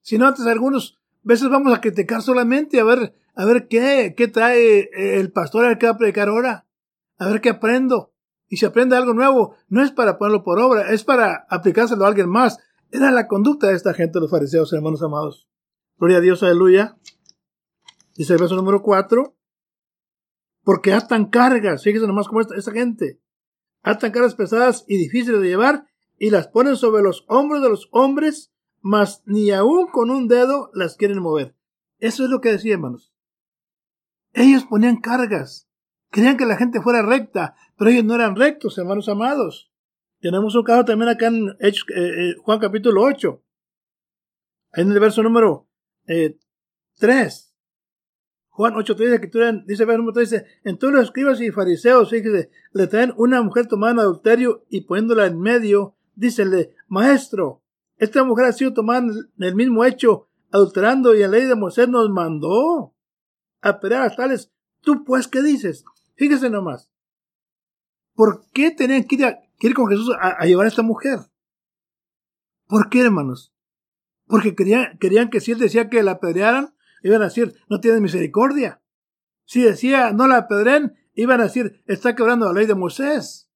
Sino 0.03 0.27
antes 0.27 0.47
algunos 0.47 1.01
veces 1.27 1.51
vamos 1.51 1.75
a 1.75 1.81
criticar 1.81 2.23
solamente 2.23 2.81
a 2.81 2.85
ver, 2.85 3.15
a 3.35 3.45
ver 3.45 3.69
qué, 3.69 4.15
qué 4.17 4.29
trae 4.29 4.89
el 5.19 5.33
pastor 5.33 5.65
al 5.65 5.79
que 5.79 5.87
va 5.87 5.93
a 5.93 5.99
predicar 5.99 6.29
ahora. 6.29 6.67
A 7.19 7.29
ver 7.29 7.41
qué 7.41 7.51
aprendo. 7.51 8.13
Y 8.49 8.59
si 8.59 8.67
aprende 8.67 8.97
algo 8.97 9.13
nuevo, 9.13 9.57
no 9.69 9.83
es 9.83 9.91
para 9.91 10.19
ponerlo 10.19 10.45
por 10.45 10.61
obra, 10.61 10.93
es 10.93 11.03
para 11.03 11.47
aplicárselo 11.51 12.05
a 12.05 12.09
alguien 12.09 12.29
más. 12.29 12.59
Era 12.91 13.11
la 13.11 13.27
conducta 13.27 13.69
de 13.69 13.75
esta 13.75 13.93
gente, 13.93 14.21
los 14.21 14.31
fariseos, 14.31 14.73
hermanos 14.73 15.03
amados. 15.03 15.49
Gloria 15.99 16.19
a 16.19 16.21
Dios, 16.21 16.43
aleluya. 16.43 16.97
Dice 18.15 18.35
el 18.35 18.39
verso 18.39 18.55
número 18.55 18.83
4. 18.83 19.35
Porque 20.63 20.93
atan 20.93 21.27
cargas, 21.27 21.83
fíjense 21.83 22.07
nomás 22.07 22.29
cómo 22.29 22.41
esta, 22.41 22.57
esta 22.57 22.73
gente. 22.73 23.21
Atan 23.83 24.13
cargas 24.13 24.35
pesadas 24.35 24.85
y 24.87 24.97
difíciles 24.97 25.41
de 25.41 25.49
llevar 25.49 25.87
y 26.19 26.31
las 26.31 26.49
ponen 26.49 26.77
sobre 26.77 27.03
los 27.03 27.25
hombros 27.29 27.63
de 27.63 27.69
los 27.69 27.89
hombres, 27.93 28.53
mas 28.89 29.25
ni 29.27 29.51
aún 29.51 29.89
con 29.89 30.13
un 30.13 30.29
dedo 30.29 30.71
las 30.73 30.97
quieren 30.97 31.19
mover. 31.19 31.57
Eso 31.99 32.23
es 32.23 32.31
lo 32.31 32.41
que 32.41 32.53
decía, 32.53 32.75
hermanos. 32.75 33.13
Ellos 34.33 34.65
ponían 34.65 35.01
cargas. 35.01 35.69
Querían 36.13 36.37
que 36.37 36.47
la 36.47 36.57
gente 36.57 36.81
fuera 36.81 37.03
recta, 37.03 37.57
pero 37.77 37.91
ellos 37.91 38.05
no 38.05 38.15
eran 38.15 38.37
rectos, 38.37 38.79
hermanos 38.79 39.09
amados. 39.09 39.73
Tenemos 40.21 40.55
un 40.55 40.63
caso 40.63 40.85
también 40.85 41.09
acá 41.09 41.27
en 41.27 41.49
eh, 41.59 41.73
eh, 41.97 42.35
Juan 42.45 42.61
capítulo 42.61 43.03
8. 43.03 43.43
En 44.75 44.93
el 44.93 45.01
verso 45.01 45.21
número 45.25 45.69
3. 46.05 46.31
Eh, 46.31 46.39
Juan 48.51 48.77
8, 48.77 48.95
3, 48.95 49.21
dice, 49.67 49.85
verso 49.85 49.99
número 49.99 50.15
3, 50.15 50.31
dice, 50.31 50.47
entonces 50.63 50.97
los 50.97 51.05
escribas 51.07 51.41
y 51.41 51.51
fariseos, 51.51 52.09
fíjese, 52.09 52.51
le 52.73 52.87
traen 52.87 53.13
una 53.17 53.43
mujer 53.43 53.67
tomada 53.67 53.95
en 53.95 53.99
adulterio 53.99 54.65
y 54.71 54.83
poniéndola 54.83 55.27
en 55.27 55.41
medio, 55.41 55.97
dícele, 56.15 56.73
Maestro, 56.87 57.66
esta 57.97 58.25
mujer 58.25 58.47
ha 58.47 58.53
sido 58.53 58.73
tomada 58.73 59.01
en 59.01 59.29
el 59.39 59.55
mismo 59.55 59.85
hecho, 59.85 60.29
adulterando, 60.51 61.15
y 61.15 61.21
la 61.21 61.29
ley 61.29 61.47
de 61.47 61.55
Moisés 61.55 61.89
nos 61.89 62.11
mandó 62.11 62.95
a 63.63 63.81
pelear 63.81 64.03
a 64.03 64.15
tales. 64.15 64.53
¿Tú 64.83 65.05
pues 65.05 65.29
qué 65.29 65.43
dices? 65.43 65.85
Fíjese 66.15 66.51
nomás. 66.51 66.93
¿Por 68.15 68.47
qué 68.53 68.71
tenían 68.71 69.05
que 69.05 69.39
ir, 69.61 69.75
con 69.75 69.89
Jesús 69.89 70.11
a, 70.19 70.45
llevar 70.45 70.67
a 70.67 70.69
esta 70.69 70.83
mujer? 70.83 71.19
¿Por 72.67 72.89
qué, 72.89 73.01
hermanos? 73.03 73.55
Porque 74.27 74.55
querían, 74.55 75.31
que 75.31 75.41
si 75.41 75.53
él 75.53 75.59
decía 75.59 75.89
que 75.89 76.03
la 76.03 76.13
apedrearan, 76.13 76.75
iban 77.03 77.23
a 77.23 77.27
decir, 77.27 77.55
no 77.69 77.81
tienen 77.81 78.03
misericordia. 78.03 78.83
Si 79.45 79.63
decía, 79.63 80.13
no 80.13 80.27
la 80.27 80.39
apedren, 80.39 80.97
iban 81.15 81.41
a 81.41 81.45
decir, 81.45 81.83
está 81.87 82.17
quebrando 82.17 82.47
la 82.47 82.53
ley 82.53 82.67
de 82.67 82.75
Moisés. 82.75 83.51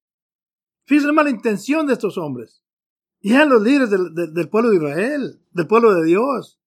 Fíjense 0.85 1.09
la 1.09 1.13
mala 1.13 1.31
intención 1.31 1.87
de 1.87 1.95
estos 1.95 2.17
hombres. 2.17 2.60
Y 3.21 3.35
eran 3.35 3.51
los 3.51 3.63
líderes 3.63 3.91
del, 3.91 4.49
pueblo 4.49 4.71
de 4.71 4.77
Israel, 4.77 5.41
del 5.53 5.67
pueblo 5.67 5.95
de 5.95 6.07
Dios. 6.07 6.59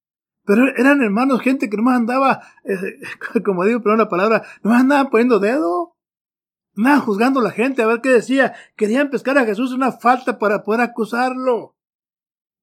Pero 0.45 0.67
eran 0.77 1.01
hermanos, 1.01 1.41
gente 1.41 1.69
que 1.69 1.77
no 1.77 1.83
más 1.83 1.97
andaba, 1.97 2.41
eh, 2.63 2.99
como 3.45 3.65
digo, 3.65 3.81
pero 3.81 3.95
una 3.95 4.09
palabra, 4.09 4.43
no 4.61 4.69
más 4.69 4.81
andaban 4.81 5.09
poniendo 5.09 5.39
dedo. 5.39 5.95
Andaban 6.75 7.01
juzgando 7.01 7.39
a 7.39 7.43
la 7.43 7.51
gente 7.51 7.81
a 7.81 7.87
ver 7.87 8.01
qué 8.01 8.09
decía. 8.09 8.53
Querían 8.75 9.09
pescar 9.09 9.37
a 9.37 9.45
Jesús 9.45 9.73
una 9.73 9.91
falta 9.91 10.37
para 10.37 10.63
poder 10.63 10.81
acusarlo. 10.81 11.75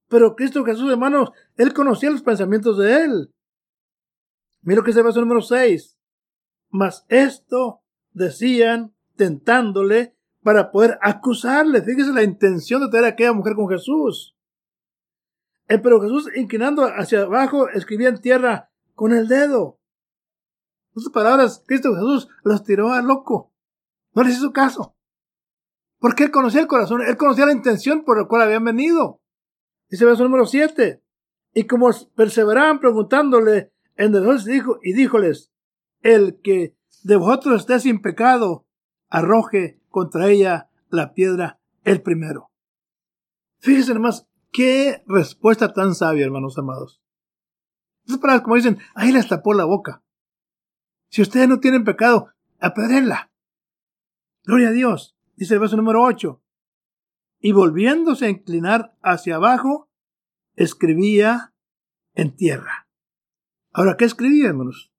Pero 0.07 0.35
Cristo 0.35 0.63
Jesús, 0.65 0.91
hermanos, 0.91 1.31
él 1.55 1.73
conocía 1.73 2.11
los 2.11 2.21
pensamientos 2.21 2.77
de 2.77 3.03
él. 3.03 3.33
Mira 4.61 4.79
lo 4.79 4.83
que 4.83 4.93
se 4.93 5.01
verso 5.01 5.21
número 5.21 5.41
6. 5.41 5.97
Mas 6.69 7.05
esto 7.09 7.81
decían 8.11 8.93
tentándole 9.15 10.15
para 10.43 10.71
poder 10.71 10.97
acusarle. 11.01 11.81
Fíjese 11.81 12.13
la 12.13 12.23
intención 12.23 12.81
de 12.81 12.89
tener 12.89 13.05
a 13.05 13.09
aquella 13.09 13.33
mujer 13.33 13.55
con 13.55 13.69
Jesús. 13.69 14.35
Eh, 15.67 15.77
pero 15.77 16.01
Jesús, 16.01 16.29
inclinando 16.35 16.85
hacia 16.85 17.21
abajo, 17.21 17.69
escribía 17.69 18.09
en 18.09 18.19
tierra 18.19 18.69
con 18.95 19.13
el 19.13 19.27
dedo. 19.27 19.79
En 20.95 21.11
palabras, 21.11 21.63
Cristo 21.65 21.93
Jesús 21.93 22.27
los 22.43 22.63
tiró 22.63 22.91
a 22.91 23.01
loco. 23.01 23.53
No 24.13 24.23
les 24.23 24.37
hizo 24.37 24.51
caso. 24.51 24.95
Porque 25.99 26.23
él 26.25 26.31
conocía 26.31 26.61
el 26.61 26.67
corazón, 26.67 27.01
él 27.01 27.15
conocía 27.15 27.45
la 27.45 27.53
intención 27.53 28.03
por 28.03 28.19
la 28.19 28.27
cual 28.27 28.41
habían 28.41 28.65
venido. 28.65 29.21
Dice 29.89 30.05
verso 30.05 30.23
número 30.23 30.45
7. 30.45 31.01
Y 31.53 31.63
como 31.65 31.89
perseveraban 32.15 32.79
preguntándole, 32.79 33.71
entonces 33.95 34.45
dijo, 34.45 34.79
y 34.81 34.93
díjoles, 34.93 35.51
el 36.01 36.39
que 36.41 36.75
de 37.03 37.15
vosotros 37.15 37.61
esté 37.61 37.79
sin 37.79 38.01
pecado, 38.01 38.65
arroje 39.09 39.80
contra 39.91 40.29
ella 40.29 40.69
la 40.89 41.13
piedra 41.13 41.59
el 41.83 42.01
primero. 42.01 42.49
Fíjense 43.59 43.93
nomás, 43.93 44.27
qué 44.51 45.03
respuesta 45.05 45.73
tan 45.73 45.93
sabia, 45.93 46.25
hermanos 46.25 46.57
amados. 46.57 47.01
Esas 48.05 48.19
palabras 48.19 48.43
como 48.43 48.55
dicen, 48.55 48.79
ahí 48.95 49.11
les 49.11 49.27
tapó 49.27 49.53
la 49.53 49.65
boca. 49.65 50.03
Si 51.09 51.21
ustedes 51.21 51.47
no 51.47 51.59
tienen 51.59 51.83
pecado, 51.83 52.33
apedrenla. 52.59 53.31
Gloria 54.43 54.69
a 54.69 54.71
Dios. 54.71 55.15
Dice 55.35 55.55
el 55.55 55.59
verso 55.59 55.77
número 55.77 56.01
8. 56.03 56.41
Y 57.39 57.51
volviéndose 57.51 58.25
a 58.25 58.29
inclinar 58.29 58.97
hacia 59.01 59.35
abajo, 59.35 59.89
escribía 60.55 61.53
en 62.13 62.35
tierra. 62.35 62.87
Ahora, 63.71 63.95
¿qué 63.97 64.05
escribía, 64.05 64.49
hermanos? 64.49 64.91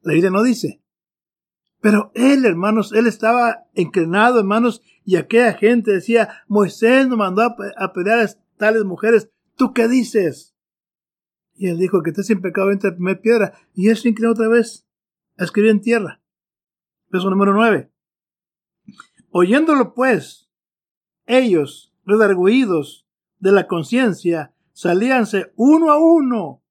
La 0.00 0.12
Biblia 0.12 0.30
no 0.30 0.42
dice. 0.42 0.82
Pero 1.80 2.10
él, 2.14 2.44
hermanos, 2.44 2.92
él 2.92 3.06
estaba 3.06 3.66
inclinado, 3.74 4.40
hermanos, 4.40 4.82
y 5.04 5.16
aquella 5.16 5.54
gente 5.54 5.92
decía, 5.92 6.42
Moisés 6.48 7.06
nos 7.08 7.18
mandó 7.18 7.42
a, 7.42 7.92
pelear 7.92 8.20
a 8.20 8.28
tales 8.56 8.84
mujeres, 8.84 9.30
¿tú 9.56 9.72
qué 9.72 9.86
dices? 9.86 10.56
Y 11.54 11.68
él 11.68 11.78
dijo 11.78 12.02
que 12.02 12.10
esté 12.10 12.24
sin 12.24 12.40
pecado 12.40 12.72
entre 12.72 12.90
la 12.90 12.96
primera 12.96 13.20
piedra, 13.20 13.52
y 13.74 13.88
él 13.88 13.96
se 13.96 14.08
inclinó 14.08 14.32
otra 14.32 14.48
vez 14.48 14.86
a 15.38 15.44
escribir 15.44 15.70
en 15.70 15.80
tierra. 15.80 16.20
Verso 17.10 17.30
número 17.30 17.54
9. 17.54 17.90
Oyéndolo 19.30 19.94
pues, 19.94 20.50
ellos, 21.26 21.94
redarguidos 22.04 23.06
de 23.38 23.52
la 23.52 23.68
conciencia, 23.68 24.52
salíanse 24.72 25.52
uno 25.56 25.92
a 25.92 25.98
uno, 25.98 26.62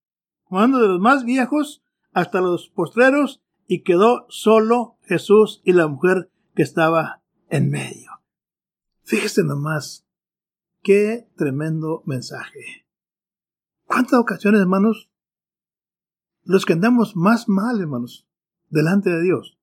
jugando 0.43 0.79
de 0.79 0.89
los 0.89 0.99
más 0.99 1.23
viejos 1.23 1.81
hasta 2.11 2.41
los 2.41 2.69
postreros, 2.69 3.41
y 3.67 3.83
quedó 3.83 4.25
solo 4.29 4.96
Jesús 5.07 5.61
y 5.63 5.73
la 5.73 5.87
mujer 5.87 6.31
que 6.55 6.63
estaba 6.63 7.23
en 7.49 7.69
medio. 7.69 8.11
Fíjese 9.03 9.43
nomás, 9.43 10.05
qué 10.83 11.29
tremendo 11.37 12.03
mensaje. 12.05 12.85
¿Cuántas 13.85 14.19
ocasiones, 14.19 14.61
hermanos, 14.61 15.09
los 16.43 16.65
que 16.65 16.73
andamos 16.73 17.15
más 17.15 17.47
mal, 17.47 17.79
hermanos, 17.79 18.27
delante 18.69 19.09
de 19.09 19.21
Dios, 19.21 19.57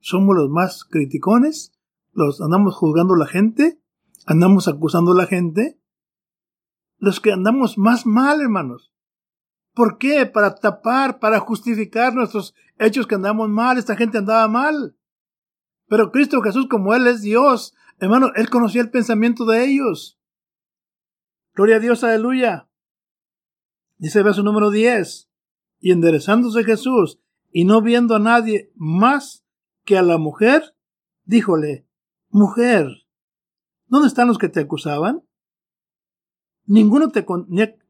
somos 0.00 0.36
los 0.36 0.48
más 0.48 0.84
criticones, 0.84 1.72
los 2.12 2.40
andamos 2.40 2.76
juzgando 2.76 3.14
a 3.14 3.18
la 3.18 3.26
gente, 3.26 3.80
andamos 4.26 4.68
acusando 4.68 5.12
a 5.12 5.16
la 5.16 5.26
gente, 5.26 5.80
los 6.98 7.20
que 7.20 7.32
andamos 7.32 7.78
más 7.78 8.06
mal, 8.06 8.40
hermanos, 8.40 8.93
¿Por 9.74 9.98
qué? 9.98 10.24
Para 10.26 10.54
tapar, 10.54 11.18
para 11.18 11.40
justificar 11.40 12.14
nuestros 12.14 12.54
hechos 12.78 13.06
que 13.06 13.16
andamos 13.16 13.48
mal. 13.48 13.76
Esta 13.76 13.96
gente 13.96 14.18
andaba 14.18 14.46
mal. 14.48 14.96
Pero 15.88 16.10
Cristo 16.10 16.40
Jesús, 16.40 16.68
como 16.68 16.94
Él 16.94 17.06
es 17.06 17.22
Dios, 17.22 17.74
hermano, 17.98 18.30
Él 18.36 18.48
conocía 18.48 18.80
el 18.80 18.90
pensamiento 18.90 19.44
de 19.44 19.64
ellos. 19.64 20.18
Gloria 21.54 21.76
a 21.76 21.80
Dios, 21.80 22.02
aleluya. 22.04 22.68
Dice 23.98 24.22
verso 24.22 24.42
número 24.42 24.70
10. 24.70 25.30
Y 25.80 25.92
enderezándose 25.92 26.64
Jesús 26.64 27.20
y 27.52 27.64
no 27.64 27.82
viendo 27.82 28.16
a 28.16 28.20
nadie 28.20 28.72
más 28.74 29.44
que 29.84 29.98
a 29.98 30.02
la 30.02 30.18
mujer, 30.18 30.74
díjole, 31.24 31.86
mujer, 32.30 32.86
¿dónde 33.86 34.08
están 34.08 34.28
los 34.28 34.38
que 34.38 34.48
te 34.48 34.60
acusaban? 34.60 35.22
¿Ninguno 36.64 37.10
te, 37.10 37.24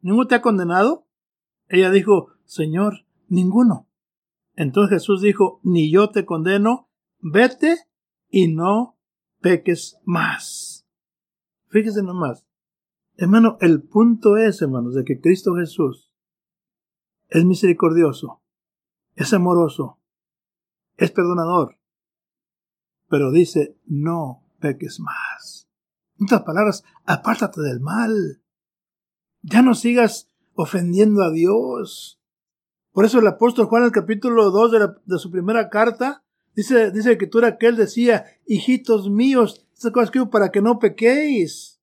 ninguno 0.03 0.26
te 0.26 0.35
ha 0.35 0.43
condenado? 0.43 1.07
Ella 1.68 1.90
dijo, 1.90 2.28
Señor, 2.44 3.06
ninguno. 3.28 3.88
Entonces 4.54 5.00
Jesús 5.00 5.21
dijo, 5.23 5.61
ni 5.62 5.90
yo 5.90 6.11
te 6.11 6.25
condeno, 6.25 6.88
vete 7.21 7.76
y 8.28 8.49
no 8.49 8.99
peques 9.40 9.99
más. 10.04 10.87
Fíjese 11.68 12.02
nomás. 12.02 12.47
Hermano, 13.16 13.59
el 13.61 13.83
punto 13.83 14.37
es, 14.37 14.61
hermanos, 14.62 14.94
de 14.94 15.04
que 15.04 15.21
Cristo 15.21 15.54
Jesús 15.54 16.12
es 17.28 17.44
misericordioso, 17.44 18.42
es 19.14 19.33
amoroso, 19.33 20.00
es 20.97 21.11
perdonador, 21.11 21.78
pero 23.09 23.30
dice, 23.30 23.76
no 23.87 24.44
peques 24.61 24.99
más. 25.00 25.68
En 26.18 26.26
otras 26.26 26.42
palabras, 26.42 26.85
apártate 27.04 27.61
del 27.61 27.80
mal. 27.80 28.42
Ya 29.42 29.62
no 29.62 29.75
sigas 29.75 30.30
ofendiendo 30.54 31.23
a 31.23 31.30
Dios. 31.30 32.20
Por 32.92 33.04
eso 33.04 33.18
el 33.18 33.26
apóstol 33.26 33.66
Juan, 33.66 33.82
en 33.82 33.87
el 33.87 33.92
capítulo 33.92 34.50
2 34.50 34.73
de, 35.04 35.18
su 35.18 35.30
primera 35.30 35.68
carta, 35.68 36.25
dice, 36.54 36.90
dice 36.92 37.18
que 37.18 37.26
tú 37.26 37.38
era 37.38 37.58
que 37.58 37.66
él 37.66 37.76
decía, 37.76 38.25
hijitos 38.46 39.11
míos, 39.11 39.66
estas 39.75 39.92
cosas 39.92 40.11
que 40.11 40.25
para 40.26 40.50
que 40.50 40.62
no 40.62 40.78
pequéis. 40.78 41.80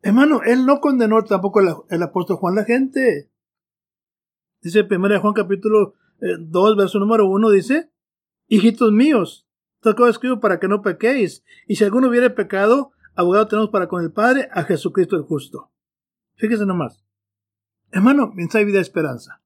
Hermano, 0.00 0.40
él 0.44 0.66
no 0.66 0.80
condenó 0.80 1.22
tampoco 1.24 1.60
el, 1.88 2.02
apóstol 2.02 2.36
Juan 2.36 2.54
la 2.54 2.64
gente. 2.64 3.30
Dice 4.60 4.86
1 4.88 5.20
Juan 5.20 5.34
capítulo 5.34 5.94
2, 6.20 6.72
eh, 6.72 6.76
verso 6.76 6.98
número 6.98 7.28
1, 7.28 7.50
dice, 7.50 7.90
hijitos 8.46 8.92
míos, 8.92 9.48
estas 9.76 9.94
cosas 9.94 10.14
escribo 10.14 10.38
para 10.38 10.60
que 10.60 10.68
no 10.68 10.82
pequéis. 10.82 11.44
Y 11.66 11.74
si 11.74 11.84
alguno 11.84 12.08
hubiere 12.08 12.30
pecado, 12.30 12.92
abogado 13.16 13.48
tenemos 13.48 13.70
para 13.70 13.88
con 13.88 14.02
el 14.02 14.12
Padre, 14.12 14.48
a 14.52 14.62
Jesucristo 14.62 15.16
el 15.16 15.22
justo. 15.22 15.72
Fíjese 16.36 16.66
nomás. 16.66 17.04
Hermano, 17.92 18.32
mientras 18.34 18.60
hay 18.60 18.64
vida 18.64 18.80
esperanza. 18.80 19.42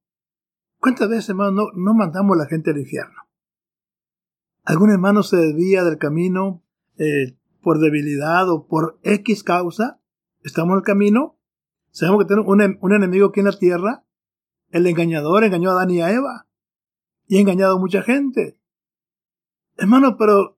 ¿Cuántas 0.78 1.08
veces, 1.08 1.30
hermano, 1.30 1.50
no, 1.50 1.66
no 1.74 1.94
mandamos 1.94 2.36
a 2.36 2.42
la 2.44 2.46
gente 2.46 2.70
al 2.70 2.78
infierno? 2.78 3.22
¿Algún 4.64 4.90
hermano 4.90 5.24
se 5.24 5.36
desvía 5.36 5.82
del 5.82 5.98
camino 5.98 6.62
eh, 6.96 7.36
por 7.60 7.80
debilidad 7.80 8.48
o 8.48 8.68
por 8.68 9.00
X 9.02 9.42
causa? 9.42 10.00
¿Estamos 10.42 10.74
en 10.74 10.78
el 10.78 10.84
camino? 10.84 11.38
Sabemos 11.90 12.22
que 12.22 12.28
tenemos 12.28 12.48
un, 12.48 12.78
un 12.80 12.92
enemigo 12.92 13.28
aquí 13.28 13.40
en 13.40 13.46
la 13.46 13.58
tierra. 13.58 14.04
El 14.70 14.86
engañador 14.86 15.42
engañó 15.42 15.70
a 15.70 15.72
Adán 15.72 15.90
y 15.90 16.00
a 16.00 16.12
Eva. 16.12 16.46
Y 17.26 17.38
ha 17.38 17.40
engañado 17.40 17.76
a 17.76 17.80
mucha 17.80 18.02
gente. 18.02 18.60
Hermano, 19.76 20.16
pero 20.16 20.56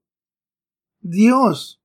Dios, 1.00 1.82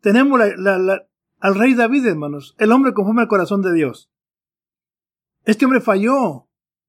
tenemos 0.00 0.40
al 0.40 1.54
rey 1.54 1.74
David, 1.74 2.06
hermanos, 2.06 2.56
el 2.58 2.72
hombre 2.72 2.94
conforme 2.94 3.22
al 3.22 3.28
corazón 3.28 3.62
de 3.62 3.72
Dios. 3.72 4.10
Este 5.44 5.64
hombre 5.64 5.80
falló. 5.80 6.48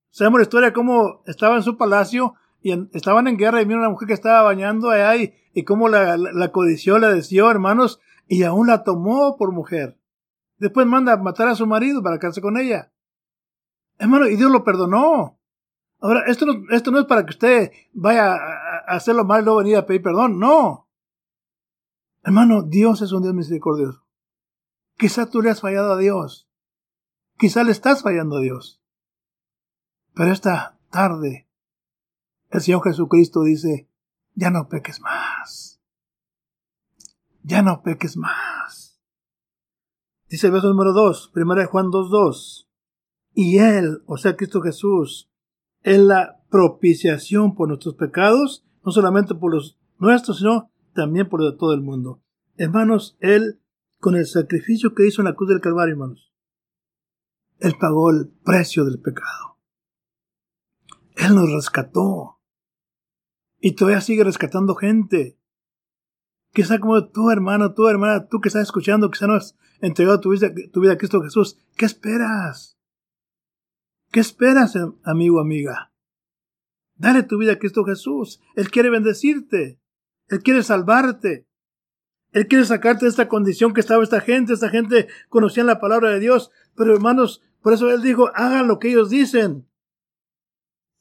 Sabemos 0.10 0.40
la 0.40 0.44
historia 0.44 0.74
cómo 0.74 1.22
estaba 1.26 1.56
en 1.56 1.64
su 1.64 1.78
palacio 1.78 2.36
y 2.62 2.72
estaban 2.96 3.28
en 3.28 3.38
guerra 3.38 3.62
y 3.62 3.66
vino 3.66 3.80
una 3.80 3.90
mujer 3.90 4.08
que 4.08 4.14
estaba 4.14 4.42
bañando 4.42 4.90
allá 4.90 5.16
y, 5.54 5.64
cómo 5.64 5.90
la, 5.90 6.18
la, 6.18 6.52
codició, 6.52 6.98
la 6.98 7.10
deseó, 7.10 7.52
hermanos. 7.52 8.00
y 8.28 8.44
aún 8.44 8.68
la 8.68 8.84
tomó 8.84 9.38
por 9.38 9.52
mujer. 9.52 10.00
Después 10.58 10.88
manda 10.88 11.14
a 11.14 11.18
matar 11.18 11.48
a 11.48 11.56
su 11.56 11.68
marido 11.68 12.02
para 12.02 12.18
casarse 12.18 12.42
con 12.42 12.58
ella. 12.58 12.92
Hermano, 13.98 14.28
y 14.28 14.36
Dios 14.36 14.52
lo 14.52 14.64
perdonó. 14.64 15.40
Ahora, 16.00 16.24
esto 16.28 16.46
no, 16.46 16.64
esto 16.72 16.92
no 16.92 17.00
es 17.00 17.06
para 17.06 17.26
que 17.26 17.32
usted 17.32 17.72
vaya 17.94 18.34
a, 18.34 18.96
hacerlo 18.96 19.26
mal 19.26 19.42
y 19.42 19.46
luego 19.46 19.60
venir 19.60 19.78
a 19.78 19.86
pedir 19.86 20.02
perdón. 20.02 20.40
No. 20.40 20.88
Hermano, 22.24 22.64
Dios 22.64 23.02
es 23.02 23.12
un 23.12 23.22
Dios 23.22 23.34
misericordioso. 23.34 24.06
Quizá 24.98 25.30
tú 25.30 25.42
le 25.42 25.50
has 25.50 25.62
fallado 25.62 25.94
a 25.94 25.98
Dios. 25.98 26.50
Quizá 27.38 27.63
le 27.63 27.72
estás 27.72 28.01
fallando 28.01 28.38
a 28.38 28.42
Dios. 28.42 28.82
Pero 30.13 30.32
esta 30.32 30.80
tarde, 30.89 31.48
el 32.50 32.62
Señor 32.62 32.84
Jesucristo 32.84 33.44
dice, 33.44 33.89
ya 34.34 34.50
no 34.50 34.70
peques 34.70 35.01
más. 35.01 35.82
Ya 37.44 37.62
no 37.62 37.84
peques 37.84 38.15
más. 38.15 39.01
Dice 40.30 40.48
el 40.48 40.54
verso 40.54 40.70
número 40.70 40.94
2, 40.94 41.34
1 41.36 41.68
Juan 41.68 41.88
2.2. 41.88 42.68
Y 43.34 43.58
Él, 43.58 44.01
o 44.06 44.18
sea, 44.18 44.38
Cristo 44.38 44.62
Jesús, 44.62 45.30
es 45.82 46.00
la 46.00 46.42
propiciación 46.50 47.54
por 47.54 47.68
nuestros 47.68 47.96
pecados, 47.96 48.65
no 48.84 48.92
solamente 48.92 49.36
por 49.36 49.54
los 49.54 49.77
nuestros, 50.00 50.38
sino 50.38 50.72
también 50.94 51.27
por 51.27 51.42
todo 51.58 51.74
el 51.74 51.82
mundo. 51.82 52.22
Hermanos, 52.58 53.18
Él, 53.20 53.60
con 54.00 54.15
el 54.15 54.25
sacrificio 54.25 54.96
que 54.96 55.06
hizo 55.06 55.22
en 55.22 55.25
la 55.25 55.36
cruz 55.36 55.50
del 55.50 55.62
Calvario, 55.62 55.94
hermanos, 55.94 56.32
Él 57.60 57.76
pagó 57.80 58.12
el 58.12 58.30
precio 58.44 58.86
del 58.86 59.00
pecado. 59.00 59.58
Él 61.16 61.36
nos 61.36 61.52
rescató. 61.52 62.40
Y 63.60 63.74
todavía 63.74 64.02
sigue 64.02 64.24
rescatando 64.24 64.76
gente. 64.76 65.40
Quizá 66.54 66.80
como 66.80 67.10
tú, 67.10 67.32
hermano, 67.32 67.74
tú, 67.74 67.88
hermana, 67.88 68.28
tú 68.28 68.40
que 68.40 68.50
estás 68.50 68.64
escuchando, 68.64 69.10
quizá 69.10 69.28
no 69.28 69.34
has 69.34 69.58
entregado 69.82 70.20
tu 70.20 70.32
vida, 70.32 70.54
tu 70.72 70.82
vida 70.82 70.94
a 70.94 70.98
Cristo 70.98 71.22
Jesús. 71.22 71.58
¿Qué 71.76 71.86
esperas? 71.86 72.78
¿Qué 74.12 74.20
esperas, 74.20 74.78
amigo, 75.04 75.40
amiga? 75.40 75.92
Dale 76.96 77.24
tu 77.24 77.38
vida 77.38 77.54
a 77.54 77.60
Cristo 77.60 77.84
Jesús. 77.84 78.40
Él 78.56 78.72
quiere 78.72 78.90
bendecirte. 78.90 79.82
Él 80.30 80.40
quiere 80.44 80.64
salvarte. 80.64 81.48
Él 82.32 82.48
quiere 82.48 82.66
sacarte 82.66 83.06
de 83.06 83.10
esta 83.10 83.28
condición 83.28 83.74
que 83.74 83.82
estaba 83.82 84.04
esta 84.04 84.22
gente. 84.22 84.54
Esta 84.54 84.70
gente 84.70 85.08
conocía 85.30 85.64
la 85.64 85.80
palabra 85.80 86.10
de 86.10 86.20
Dios. 86.20 86.52
Pero 86.76 86.94
hermanos, 86.94 87.42
por 87.65 87.74
eso 87.74 87.89
Él 87.89 88.03
dijo, 88.03 88.29
hagan 88.36 88.67
lo 88.67 88.77
que 88.77 88.91
ellos 88.91 89.10
dicen. 89.10 89.67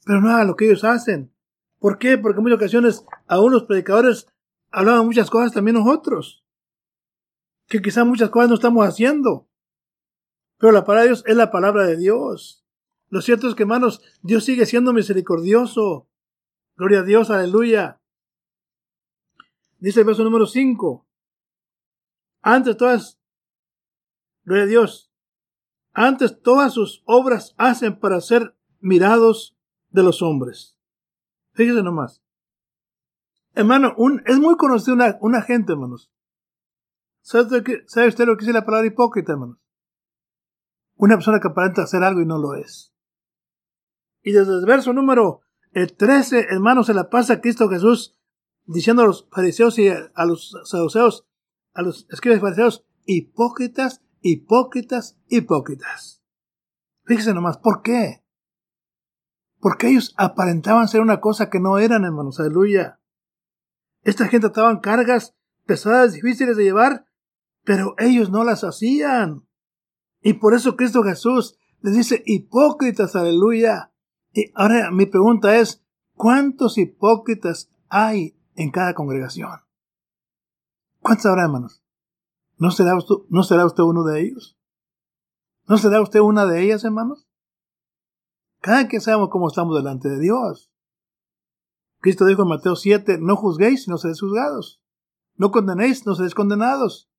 Pero 0.07 0.23
no 0.23 0.31
hagan 0.31 0.47
lo 0.47 0.57
que 0.57 0.65
ellos 0.65 0.83
hacen. 0.83 1.31
¿Por 1.79 1.99
qué? 1.99 2.17
Porque 2.17 2.39
en 2.39 2.43
muchas 2.43 2.57
ocasiones 2.57 3.05
aún 3.27 3.53
los 3.53 3.65
predicadores 3.65 4.29
hablaban 4.71 5.05
muchas 5.05 5.29
cosas 5.29 5.53
también 5.53 5.77
nosotros. 5.77 6.43
Que 7.67 7.83
quizás 7.83 8.07
muchas 8.07 8.31
cosas 8.31 8.49
no 8.49 8.55
estamos 8.55 8.89
haciendo. 8.89 9.47
Pero 10.57 10.73
la 10.73 10.87
palabra 10.87 11.03
de 11.03 11.09
Dios 11.09 11.25
es 11.27 11.37
la 11.37 11.51
palabra 11.51 11.85
de 11.85 11.99
Dios. 11.99 12.65
Lo 13.11 13.21
cierto 13.21 13.47
es 13.47 13.55
que, 13.55 13.65
hermanos, 13.65 14.01
Dios 14.23 14.47
sigue 14.47 14.65
siendo 14.65 14.95
misericordioso. 14.95 16.09
Gloria 16.77 17.01
a 17.01 17.05
Dios, 17.05 17.29
aleluya. 17.29 18.01
Dice 19.81 20.01
el 20.01 20.07
verso 20.07 20.25
número 20.25 20.47
5. 20.47 21.07
Antes 22.41 22.75
todas, 22.79 23.21
gloria 24.45 24.65
a 24.65 24.69
Dios, 24.69 25.14
antes 25.95 26.41
todas 26.43 26.75
sus 26.75 27.03
obras 27.07 27.55
hacen 27.57 27.99
para 27.99 28.21
ser 28.21 28.57
mirados 28.81 29.57
de 29.91 30.03
los 30.03 30.21
hombres. 30.21 30.77
Fíjese 31.53 31.83
nomás. 31.83 32.21
Hermano, 33.55 33.95
un, 33.97 34.23
es 34.27 34.39
muy 34.39 34.57
conocido 34.57 34.97
una, 35.21 35.43
gente, 35.43 35.73
hermanos. 35.73 36.11
¿Sabe 37.23 37.45
usted, 37.45 37.85
¿Sabe 37.87 38.09
usted 38.09 38.27
lo 38.27 38.37
que 38.37 38.45
dice 38.45 38.53
la 38.53 38.67
palabra 38.67 38.89
hipócrita, 38.89 39.33
hermanos? 39.33 39.59
Una 40.97 41.15
persona 41.15 41.39
que 41.41 41.49
aparenta 41.49 41.83
hacer 41.83 42.03
algo 42.03 42.21
y 42.21 42.27
no 42.27 42.39
lo 42.39 42.55
es. 42.57 42.93
Y 44.23 44.33
desde 44.33 44.53
el 44.53 44.67
verso 44.67 44.93
número 44.93 45.43
13, 45.73 46.39
eh, 46.41 46.47
hermanos, 46.51 46.87
se 46.87 46.95
la 46.95 47.09
pasa 47.09 47.35
a 47.35 47.41
Cristo 47.41 47.69
Jesús 47.69 48.19
diciendo 48.65 49.03
a 49.03 49.07
los 49.07 49.29
fariseos 49.31 49.79
y 49.79 49.89
a 49.89 50.25
los 50.25 50.57
saduceos, 50.65 51.27
a 51.73 51.83
los 51.83 52.07
escribas 52.11 52.41
fariseos, 52.41 52.85
hipócritas, 53.05 54.03
hipócritas, 54.25 55.19
hipócritas. 55.29 56.23
Fíjese 57.05 57.35
nomás, 57.35 57.59
¿por 57.59 57.83
qué? 57.83 58.25
Porque 59.61 59.89
ellos 59.89 60.15
aparentaban 60.17 60.89
ser 60.89 61.03
una 61.03 61.21
cosa 61.21 61.51
que 61.51 61.61
no 61.61 61.79
eran, 61.79 62.05
hermanos, 62.05 62.41
aleluya. 62.41 63.01
Esta 64.03 64.25
gente 64.25 64.49
trataban 64.49 64.81
cargas 64.81 65.37
pesadas, 65.67 66.15
difíciles 66.15 66.57
de 66.57 66.65
llevar, 66.65 67.07
pero 67.65 67.95
ellos 67.99 68.31
no 68.31 68.45
las 68.45 68.65
hacían. 68.65 69.47
Y 70.23 70.35
por 70.35 70.55
eso 70.55 70.75
Cristo 70.75 71.03
Jesús 71.03 71.59
les 71.83 71.95
dice, 71.95 72.23
hipócritas, 72.25 73.15
aleluya. 73.17 73.93
Y 74.33 74.51
ahora 74.55 74.91
mi 74.91 75.05
pregunta 75.05 75.57
es, 75.57 75.85
¿cuántos 76.15 76.79
hipócritas 76.79 77.71
hay 77.91 78.39
en 78.57 78.71
cada 78.71 78.95
congregación? 78.95 79.61
¿Cuántos 81.01 81.27
habrá, 81.27 81.43
hermanos? 81.43 81.84
¿No 82.57 82.71
será, 82.71 82.97
usted, 82.97 83.15
¿No 83.29 83.43
será 83.43 83.67
usted 83.67 83.83
uno 83.83 84.05
de 84.05 84.23
ellos? 84.23 84.57
¿No 85.67 85.79
será 85.79 86.01
usted 86.01 86.21
una 86.21 86.47
de 86.47 86.63
ellas, 86.63 86.85
hermanos? 86.85 87.27
Cada 88.61 88.89
que 88.89 89.01
sabemos 89.01 89.29
cómo 89.31 89.49
estamos 89.49 89.77
delante 89.77 90.09
de 90.09 90.19
Dios. 90.19 90.71
Cristo 92.01 92.27
dijo 92.27 92.43
en 92.43 92.49
Mateo 92.49 92.77
7, 92.77 93.19
no 93.21 93.37
juzguéis, 93.37 93.89
no 93.89 93.99
seréis 93.99 94.21
juzgados. 94.21 94.83
No 95.37 95.51
condenéis, 95.51 96.07
no 96.07 96.15
seréis 96.15 96.35
condenados. 96.35 97.11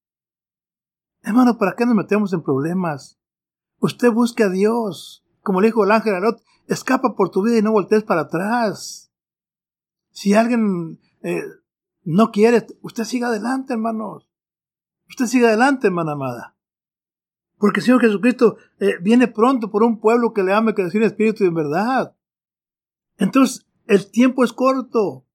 Hermano, 1.21 1.57
¿para 1.57 1.75
qué 1.75 1.85
nos 1.85 1.95
metemos 1.95 2.33
en 2.33 2.43
problemas? 2.43 3.19
Usted 3.79 4.11
busque 4.11 4.43
a 4.43 4.49
Dios. 4.49 5.25
Como 5.41 5.59
le 5.59 5.67
dijo 5.67 5.83
el 5.83 5.91
ángel 5.91 6.15
a 6.15 6.19
Lot, 6.19 6.41
escapa 6.67 7.15
por 7.15 7.29
tu 7.29 7.43
vida 7.43 7.57
y 7.57 7.61
no 7.61 7.71
voltees 7.71 8.03
para 8.03 8.21
atrás. 8.21 9.11
Si 10.11 10.33
alguien 10.33 10.99
eh, 11.23 11.43
no 12.03 12.31
quiere, 12.31 12.65
usted 12.81 13.03
siga 13.03 13.27
adelante, 13.27 13.73
hermanos. 13.73 14.29
Usted 15.09 15.25
siga 15.25 15.47
adelante, 15.49 15.87
hermana 15.87 16.13
amada. 16.13 16.55
Porque 17.57 17.79
el 17.79 17.85
Señor 17.85 18.01
Jesucristo 18.01 18.57
eh, 18.79 18.97
viene 19.01 19.27
pronto 19.27 19.69
por 19.71 19.83
un 19.83 19.99
pueblo 19.99 20.33
que 20.33 20.43
le 20.43 20.53
ame, 20.53 20.73
que 20.73 20.83
decir 20.83 21.01
espíritu 21.03 21.43
y 21.43 21.47
en 21.47 21.53
verdad. 21.53 22.15
Entonces, 23.17 23.65
el 23.87 24.09
tiempo 24.11 24.43
es 24.43 24.51
corto. 24.51 25.25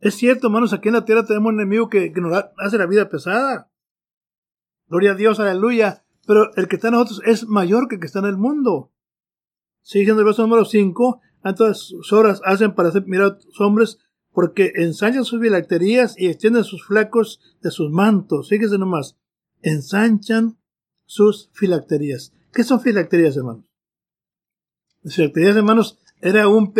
Es 0.00 0.14
cierto, 0.14 0.48
hermanos, 0.48 0.72
aquí 0.72 0.88
en 0.88 0.94
la 0.94 1.04
tierra 1.04 1.24
tenemos 1.24 1.52
un 1.52 1.60
enemigo 1.60 1.88
que, 1.88 2.12
que 2.12 2.20
nos 2.20 2.44
hace 2.58 2.78
la 2.78 2.86
vida 2.86 3.08
pesada. 3.08 3.70
Gloria 4.88 5.12
a 5.12 5.14
Dios, 5.14 5.40
aleluya. 5.40 6.04
Pero 6.26 6.54
el 6.56 6.68
que 6.68 6.76
está 6.76 6.88
en 6.88 6.94
nosotros 6.94 7.22
es 7.24 7.46
mayor 7.48 7.88
que 7.88 7.96
el 7.96 8.00
que 8.00 8.06
está 8.06 8.18
en 8.18 8.26
el 8.26 8.36
mundo. 8.36 8.92
Sigue 9.82 10.12
el 10.12 10.24
verso 10.24 10.42
número 10.42 10.64
5. 10.64 11.20
Todas 11.56 11.78
sus 11.78 12.12
obras 12.12 12.42
hacen 12.44 12.74
para 12.74 12.90
hacer 12.90 13.06
mirar 13.06 13.38
a 13.38 13.64
hombres 13.64 13.98
porque 14.32 14.72
ensanchan 14.76 15.24
sus 15.24 15.40
filacterías 15.40 16.14
y 16.18 16.28
extienden 16.28 16.64
sus 16.64 16.84
flacos 16.84 17.40
de 17.62 17.70
sus 17.70 17.90
mantos. 17.90 18.48
Fíjese 18.48 18.78
nomás. 18.78 19.16
Ensanchan 19.62 20.58
sus 21.04 21.50
filacterías. 21.52 22.32
¿Qué 22.52 22.64
son 22.64 22.80
filacterías, 22.80 23.36
hermanos? 23.36 23.64
Las 25.02 25.16
filacterías, 25.16 25.56
hermanos, 25.56 25.98
era 26.20 26.48
un, 26.48 26.74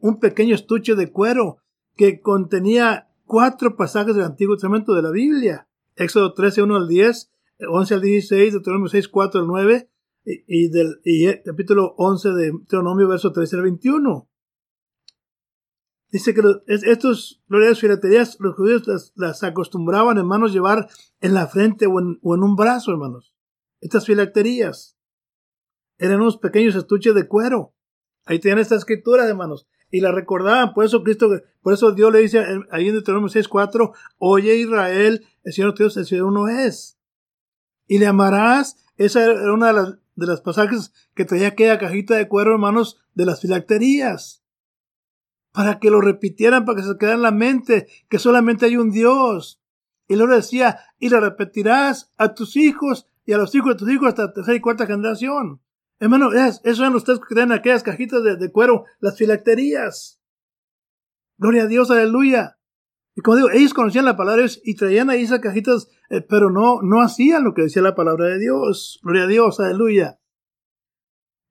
un, 0.00 0.20
pequeño 0.20 0.54
estuche 0.54 0.94
de 0.94 1.10
cuero 1.10 1.58
que 1.96 2.20
contenía 2.20 3.10
cuatro 3.26 3.76
pasajes 3.76 4.14
del 4.14 4.24
Antiguo 4.24 4.56
Testamento 4.56 4.94
de 4.94 5.02
la 5.02 5.10
Biblia. 5.10 5.68
Éxodo 5.96 6.32
13, 6.32 6.62
1 6.62 6.76
al 6.76 6.88
10, 6.88 7.30
11 7.68 7.94
al 7.94 8.00
16, 8.00 8.52
Deuteronomio 8.54 8.88
6, 8.88 9.08
4 9.08 9.40
al 9.40 9.46
9, 9.46 9.90
y, 10.24 10.68
del 10.68 11.00
capítulo 11.44 11.94
11 11.98 12.28
de 12.30 12.44
Deuteronomio, 12.46 13.08
verso 13.08 13.32
13 13.32 13.56
al 13.56 13.62
21. 13.62 14.29
Dice 16.10 16.34
que 16.34 16.42
estos 16.66 17.40
glorias 17.48 17.78
filaterías, 17.78 18.36
los 18.40 18.56
judíos 18.56 19.12
las, 19.14 19.42
acostumbraban, 19.44 20.18
hermanos, 20.18 20.52
llevar 20.52 20.88
en 21.20 21.34
la 21.34 21.46
frente 21.46 21.86
o 21.86 22.00
en, 22.00 22.18
un 22.22 22.56
brazo, 22.56 22.90
hermanos. 22.90 23.32
Estas 23.80 24.06
filaterías 24.06 24.96
eran 25.98 26.20
unos 26.20 26.36
pequeños 26.36 26.74
estuches 26.74 27.14
de 27.14 27.28
cuero. 27.28 27.74
Ahí 28.26 28.40
tenían 28.40 28.58
estas 28.58 28.78
escrituras, 28.78 29.28
hermanos. 29.28 29.68
Y 29.88 30.00
la 30.00 30.10
recordaban. 30.10 30.74
Por 30.74 30.84
eso 30.84 31.04
Cristo, 31.04 31.28
por 31.62 31.74
eso 31.74 31.92
Dios 31.92 32.12
le 32.12 32.20
dice 32.20 32.44
ahí 32.70 32.88
en 32.88 32.94
Deuteronomio 32.94 33.28
6.4, 33.28 33.92
Oye 34.18 34.56
Israel, 34.56 35.26
el 35.44 35.52
Señor 35.52 35.76
Dios, 35.76 35.96
el 35.96 36.06
Señor 36.06 36.26
uno 36.26 36.48
es. 36.48 36.98
Y 37.86 37.98
le 37.98 38.06
amarás. 38.06 38.84
Esa 38.96 39.24
era 39.24 39.52
una 39.52 39.68
de 39.68 39.72
las, 39.72 39.98
de 40.16 40.26
las 40.26 40.40
pasajes 40.40 40.92
que 41.14 41.24
traía 41.24 41.48
aquella 41.48 41.78
cajita 41.78 42.16
de 42.16 42.28
cuero, 42.28 42.52
hermanos, 42.52 43.00
de 43.14 43.26
las 43.26 43.40
filacterías. 43.40 44.39
Para 45.52 45.78
que 45.78 45.90
lo 45.90 46.00
repitieran, 46.00 46.64
para 46.64 46.80
que 46.80 46.86
se 46.86 46.96
quedara 46.98 47.16
en 47.16 47.22
la 47.22 47.30
mente 47.30 47.88
que 48.08 48.18
solamente 48.18 48.66
hay 48.66 48.76
un 48.76 48.90
Dios. 48.90 49.60
Y 50.06 50.16
luego 50.16 50.34
decía, 50.34 50.78
y 50.98 51.08
lo 51.08 51.20
repetirás 51.20 52.12
a 52.16 52.34
tus 52.34 52.56
hijos 52.56 53.06
y 53.24 53.32
a 53.32 53.38
los 53.38 53.54
hijos 53.54 53.70
de 53.70 53.78
tus 53.78 53.90
hijos 53.90 54.08
hasta 54.08 54.32
tercera 54.32 54.56
y 54.56 54.60
cuarta 54.60 54.86
generación. 54.86 55.60
Hermano, 56.00 56.32
eso 56.32 56.62
eran 56.64 56.94
textos 56.94 57.20
que 57.20 57.34
traen 57.34 57.52
aquellas 57.52 57.82
cajitas 57.82 58.22
de, 58.22 58.36
de, 58.36 58.50
cuero, 58.50 58.86
las 59.00 59.18
filacterías. 59.18 60.20
Gloria 61.36 61.64
a 61.64 61.66
Dios, 61.66 61.90
aleluya. 61.90 62.58
Y 63.14 63.20
como 63.20 63.36
digo, 63.36 63.50
ellos 63.50 63.74
conocían 63.74 64.04
la 64.04 64.16
palabra 64.16 64.46
y 64.64 64.74
traían 64.76 65.10
ahí 65.10 65.22
esas 65.22 65.40
cajitas, 65.40 65.88
eh, 66.08 66.22
pero 66.22 66.50
no, 66.50 66.80
no 66.82 67.02
hacían 67.02 67.44
lo 67.44 67.54
que 67.54 67.62
decía 67.62 67.82
la 67.82 67.94
palabra 67.94 68.26
de 68.26 68.38
Dios. 68.38 68.98
Gloria 69.02 69.24
a 69.24 69.26
Dios, 69.26 69.60
aleluya. 69.60 70.18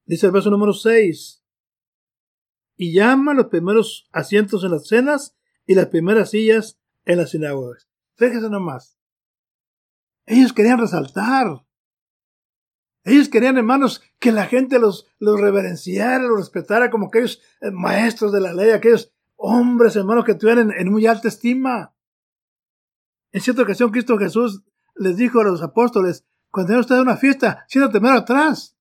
Dice 0.05 0.25
el 0.25 0.31
verso 0.31 0.49
número 0.49 0.73
6. 0.73 1.38
Y 2.81 2.93
llama 2.93 3.33
los 3.33 3.47
primeros 3.47 4.07
asientos 4.13 4.63
en 4.63 4.71
las 4.71 4.87
cenas 4.87 5.35
y 5.67 5.75
las 5.75 5.87
primeras 5.87 6.29
sillas 6.29 6.79
en 7.03 7.17
las 7.17 7.31
sinagogas. 7.31 7.89
Fíjese 8.15 8.49
nomás. 8.49 8.97
Ellos 10.25 10.53
querían 10.53 10.79
resaltar. 10.79 11.65
Ellos 13.03 13.27
querían, 13.27 13.57
hermanos, 13.57 14.01
que 14.17 14.31
la 14.31 14.45
gente 14.45 14.79
los, 14.79 15.07
los 15.19 15.41
reverenciara, 15.41 16.23
los 16.23 16.39
respetara 16.39 16.89
como 16.89 17.07
aquellos 17.07 17.41
eh, 17.59 17.69
maestros 17.69 18.31
de 18.31 18.39
la 18.39 18.53
ley, 18.53 18.69
aquellos 18.69 19.11
hombres, 19.35 19.97
hermanos, 19.97 20.23
que 20.23 20.35
tuvieran 20.35 20.71
en 20.71 20.89
muy 20.89 21.05
alta 21.05 21.27
estima. 21.27 21.93
En 23.33 23.41
cierta 23.41 23.63
ocasión, 23.63 23.91
Cristo 23.91 24.17
Jesús 24.17 24.63
les 24.95 25.17
dijo 25.17 25.41
a 25.41 25.43
los 25.43 25.61
apóstoles, 25.61 26.25
cuando 26.49 26.79
ustedes 26.79 27.01
una 27.01 27.17
fiesta, 27.17 27.65
siéntate 27.67 27.99
mero 27.99 28.15
atrás. 28.15 28.77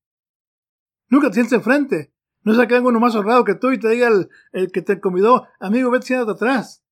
Nunca 1.09 1.31
te 1.31 1.35
sientes 1.35 1.55
enfrente. 1.55 2.13
No 2.43 2.55
sea 2.55 2.67
que 2.67 2.75
venga 2.75 2.89
uno 2.89 3.01
más 3.01 3.15
honrado 3.15 3.45
que 3.45 3.55
tú 3.55 3.71
y 3.73 3.79
te 3.79 3.89
diga 3.89 4.09
el, 4.53 4.73
que 4.73 4.83
te 4.83 5.01
convidó, 5.01 5.47
amigo, 5.61 5.91
vete, 5.91 6.07
siéntate 6.07 6.33
atrás. 6.33 6.85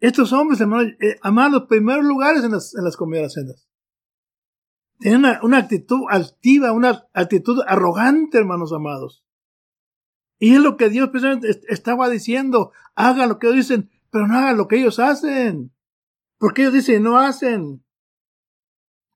Estos 0.00 0.32
hombres, 0.32 0.60
hermanos, 0.60 0.92
eh, 1.00 1.18
los 1.50 1.66
primeros 1.66 2.04
lugares 2.04 2.44
en 2.44 2.52
las, 2.52 2.74
en 2.74 2.84
las 2.84 2.96
comidas 2.96 3.32
cenas. 3.32 3.68
Tenían 4.98 5.20
una, 5.20 5.40
una, 5.42 5.58
actitud 5.58 6.02
altiva, 6.08 6.72
una 6.72 7.08
actitud 7.12 7.60
arrogante, 7.66 8.38
hermanos 8.38 8.72
amados. 8.72 9.24
Y 10.38 10.54
es 10.54 10.60
lo 10.60 10.76
que 10.76 10.88
Dios 10.88 11.10
precisamente 11.10 11.48
estaba 11.68 12.08
diciendo. 12.08 12.72
Hagan 12.94 13.28
lo 13.28 13.38
que 13.38 13.48
ellos 13.48 13.68
dicen, 13.68 13.90
pero 14.10 14.26
no 14.26 14.36
hagan 14.36 14.56
lo 14.56 14.68
que 14.68 14.76
ellos 14.76 14.98
hacen. 14.98 15.72
Porque 16.38 16.62
ellos 16.62 16.74
dicen 16.74 17.02
no 17.02 17.18
hacen. 17.18 17.84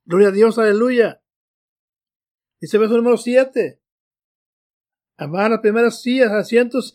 Gloria 0.05 0.29
a 0.29 0.33
Dios, 0.33 0.59
aleluya. 0.59 1.23
Dice 2.61 2.79
verso 2.79 2.97
número 2.97 3.17
7. 3.17 3.82
Amar 5.23 5.51
las 5.51 5.61
primeras 5.61 6.03
sillas, 6.03 6.33
asientos 6.33 6.95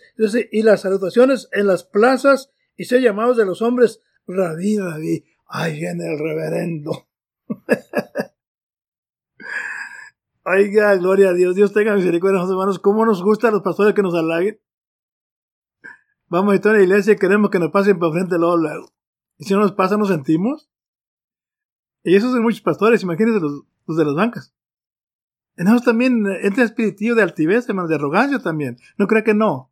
y 0.52 0.64
las 0.64 0.82
salutaciones 0.82 1.48
en 1.52 1.68
las 1.68 1.84
plazas 1.84 2.52
y 2.76 2.86
ser 2.86 3.02
llamados 3.02 3.38
de 3.38 3.46
los 3.46 3.62
hombres 3.62 4.02
rabí, 4.28 4.78
rabí. 4.78 5.26
Ay, 5.48 5.86
en 5.86 6.02
el 6.02 6.20
reverendo. 6.20 7.08
Oiga, 10.44 10.96
gloria 10.96 11.30
a 11.30 11.34
Dios. 11.34 11.56
Dios 11.56 11.74
tenga 11.74 11.96
misericordia 11.96 12.42
hermanos. 12.42 12.80
¿Cómo 12.80 13.06
nos 13.06 13.24
gustan 13.24 13.54
los 13.54 13.62
pastores 13.62 13.94
que 13.94 14.02
nos 14.02 14.14
halaguen? 14.14 14.60
Vamos 16.28 16.52
a 16.52 16.56
estar 16.56 16.74
en 16.74 16.80
la 16.80 16.86
iglesia 16.86 17.14
y 17.14 17.18
queremos 17.18 17.50
que 17.50 17.60
nos 17.60 17.72
pasen 17.72 18.00
por 18.00 18.12
frente 18.12 18.38
luego, 18.38 18.58
luego. 18.58 18.92
Y 19.38 19.46
si 19.46 19.54
no 19.54 19.62
nos 19.62 19.72
pasa, 19.72 19.98
nos 19.98 20.10
sentimos. 20.10 20.70
Y 22.04 22.16
esos 22.16 22.32
son 22.32 22.44
muchos 22.44 22.62
pastores, 22.62 23.04
imagínense 23.04 23.40
los 23.40 23.98
de 23.98 24.06
las 24.06 24.16
bancas. 24.16 24.54
Tenemos 25.58 25.84
también 25.84 26.24
entre 26.44 26.64
espíritu 26.64 27.16
de 27.16 27.24
altivez, 27.24 27.68
hermanos, 27.68 27.90
de 27.90 27.96
arrogancia 27.96 28.38
también. 28.38 28.78
No 28.96 29.08
crea 29.08 29.24
que 29.24 29.34
no. 29.34 29.72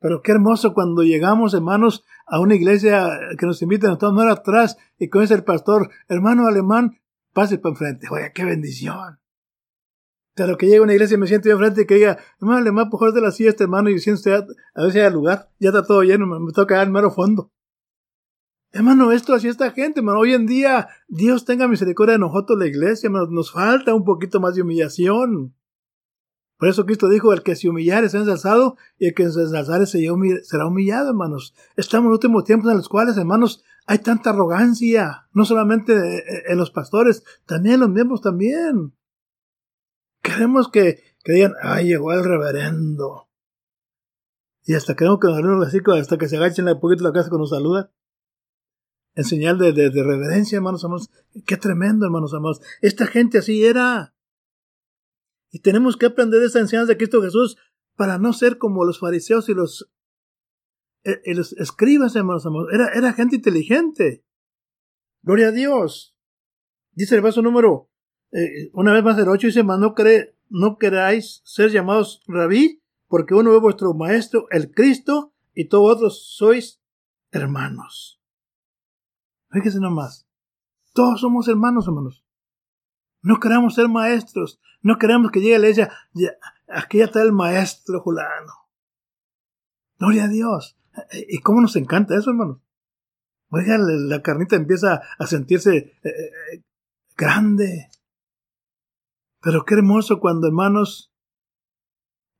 Pero 0.00 0.22
qué 0.22 0.32
hermoso 0.32 0.74
cuando 0.74 1.04
llegamos, 1.04 1.54
hermanos, 1.54 2.04
a 2.26 2.40
una 2.40 2.56
iglesia 2.56 3.08
que 3.38 3.46
nos 3.46 3.62
invita 3.62 3.88
a 3.88 3.92
estar 3.92 4.10
atrás 4.28 4.76
y 4.98 5.08
con 5.08 5.22
ese 5.22 5.34
el 5.34 5.44
pastor, 5.44 5.90
hermano 6.08 6.48
alemán, 6.48 6.98
pase 7.32 7.58
para 7.58 7.74
enfrente. 7.74 8.08
Oye, 8.10 8.32
qué 8.34 8.44
bendición. 8.44 9.20
Pero 10.34 10.56
que 10.56 10.66
llegue 10.66 10.78
a 10.78 10.82
una 10.82 10.94
iglesia 10.94 11.14
y 11.14 11.18
me 11.18 11.28
siento 11.28 11.48
yo 11.48 11.54
enfrente 11.54 11.82
y 11.82 11.86
que 11.86 11.94
diga, 11.94 12.18
hermano, 12.40 12.62
le 12.62 12.72
mando 12.72 12.90
por 12.90 13.12
de 13.12 13.20
la 13.20 13.30
siesta, 13.30 13.62
hermano, 13.62 13.88
y 13.88 14.00
siento 14.00 14.34
a 14.34 14.82
ver 14.82 14.92
si 14.92 14.98
hay 14.98 15.12
lugar. 15.12 15.48
Ya 15.60 15.68
está 15.68 15.84
todo 15.84 16.02
lleno, 16.02 16.26
me, 16.26 16.52
toca 16.52 16.80
al 16.80 16.90
mero 16.90 17.12
fondo. 17.12 17.52
Hermano, 18.72 19.10
esto 19.10 19.34
así 19.34 19.48
esta 19.48 19.72
gente, 19.72 20.00
hermano. 20.00 20.20
Hoy 20.20 20.32
en 20.32 20.46
día, 20.46 20.88
Dios 21.08 21.44
tenga 21.44 21.66
misericordia 21.66 22.12
de 22.12 22.20
nosotros, 22.20 22.58
la 22.58 22.66
iglesia, 22.66 23.08
hermano. 23.08 23.26
Nos 23.30 23.50
falta 23.50 23.94
un 23.94 24.04
poquito 24.04 24.40
más 24.40 24.54
de 24.54 24.62
humillación. 24.62 25.54
Por 26.56 26.68
eso 26.68 26.84
Cristo 26.84 27.08
dijo, 27.08 27.32
el 27.32 27.42
que 27.42 27.56
se 27.56 27.68
humillare 27.68 28.08
será 28.08 28.22
ensalzado 28.22 28.76
y 28.98 29.08
el 29.08 29.14
que 29.14 29.28
se 29.30 29.40
ensalzare 29.40 29.86
será 29.86 30.66
humillado, 30.66 31.08
hermanos. 31.08 31.54
Estamos 31.74 32.04
en 32.04 32.10
los 32.10 32.18
últimos 32.18 32.44
tiempos 32.44 32.70
en 32.70 32.76
los 32.76 32.88
cuales, 32.88 33.16
hermanos, 33.16 33.64
hay 33.86 33.98
tanta 33.98 34.30
arrogancia. 34.30 35.26
No 35.32 35.44
solamente 35.44 36.52
en 36.52 36.58
los 36.58 36.70
pastores, 36.70 37.24
también 37.46 37.76
en 37.76 37.80
los 37.80 37.88
miembros 37.88 38.20
también. 38.20 38.94
Queremos 40.22 40.70
que, 40.70 41.02
que 41.24 41.32
digan, 41.32 41.54
ay, 41.62 41.88
llegó 41.88 42.12
el 42.12 42.22
reverendo. 42.22 43.30
Y 44.64 44.74
hasta 44.74 44.94
queremos 44.94 45.18
que 45.18 45.28
nos 45.28 45.66
así, 45.66 45.80
hasta 45.98 46.18
que 46.18 46.28
se 46.28 46.36
agachen 46.36 46.68
un 46.68 46.78
poquito 46.78 47.02
la 47.02 47.12
casa 47.12 47.30
cuando 47.30 47.44
nos 47.44 47.50
saluda. 47.50 47.90
En 49.14 49.24
señal 49.24 49.58
de, 49.58 49.72
reverencia, 49.72 50.56
hermanos 50.56 50.84
amados. 50.84 51.10
Qué 51.46 51.56
tremendo, 51.56 52.06
hermanos 52.06 52.32
amados. 52.34 52.60
Esta 52.80 53.06
gente 53.06 53.38
así 53.38 53.64
era. 53.64 54.14
Y 55.50 55.60
tenemos 55.60 55.96
que 55.96 56.06
aprender 56.06 56.40
de 56.40 56.46
esta 56.46 56.60
enseñanza 56.60 56.92
de 56.92 56.96
Cristo 56.96 57.22
Jesús 57.22 57.56
para 57.96 58.18
no 58.18 58.32
ser 58.32 58.58
como 58.58 58.84
los 58.84 59.00
fariseos 59.00 59.48
y 59.48 59.54
los, 59.54 59.90
eh, 61.04 61.20
y 61.24 61.34
los 61.34 61.52
escribas, 61.54 62.14
hermanos 62.14 62.46
amados. 62.46 62.68
Era, 62.72 62.88
era 62.94 63.12
gente 63.12 63.36
inteligente. 63.36 64.24
Gloria 65.22 65.48
a 65.48 65.52
Dios. 65.52 66.16
Dice 66.92 67.16
el 67.16 67.22
verso 67.22 67.42
número 67.42 67.90
eh, 68.32 68.70
una 68.74 68.92
vez 68.92 69.02
más 69.02 69.18
el 69.18 69.28
8 69.28 69.46
dice, 69.48 69.64
no, 69.64 69.94
cree, 69.94 70.36
no 70.48 70.78
queráis 70.78 71.42
ser 71.44 71.70
llamados 71.70 72.22
rabí, 72.26 72.82
porque 73.08 73.34
uno 73.34 73.54
es 73.54 73.60
vuestro 73.60 73.92
maestro, 73.94 74.46
el 74.50 74.70
Cristo, 74.70 75.34
y 75.54 75.68
todos 75.68 75.96
otros 75.96 76.36
sois 76.36 76.80
hermanos. 77.32 78.19
Fíjese 79.50 79.80
nomás. 79.80 80.26
Todos 80.92 81.20
somos 81.20 81.48
hermanos, 81.48 81.86
hermanos. 81.86 82.24
No 83.22 83.38
queremos 83.38 83.74
ser 83.74 83.88
maestros. 83.88 84.60
No 84.82 84.98
queremos 84.98 85.30
que 85.30 85.40
llegue 85.40 85.58
la 85.58 85.68
iglesia. 85.68 85.92
aquí 86.68 86.98
ya 86.98 87.04
está 87.04 87.22
el 87.22 87.32
maestro 87.32 88.00
Julano. 88.00 88.52
Gloria 89.98 90.24
a 90.24 90.28
Dios. 90.28 90.78
¿Y 91.28 91.38
cómo 91.38 91.60
nos 91.60 91.76
encanta 91.76 92.16
eso, 92.16 92.30
hermanos? 92.30 92.58
Oiga, 93.50 93.76
la 93.78 94.22
carnita 94.22 94.56
empieza 94.56 95.02
a 95.18 95.26
sentirse 95.26 95.76
eh, 95.76 95.98
eh, 96.04 96.64
grande. 97.16 97.88
Pero 99.40 99.64
qué 99.64 99.74
hermoso 99.74 100.20
cuando, 100.20 100.46
hermanos, 100.46 101.12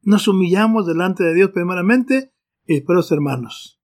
nos 0.02 0.28
humillamos 0.28 0.86
delante 0.86 1.24
de 1.24 1.34
Dios 1.34 1.50
primeramente 1.50 2.32
y 2.64 2.76
después 2.76 2.96
los 2.96 3.12
hermanos. 3.12 3.80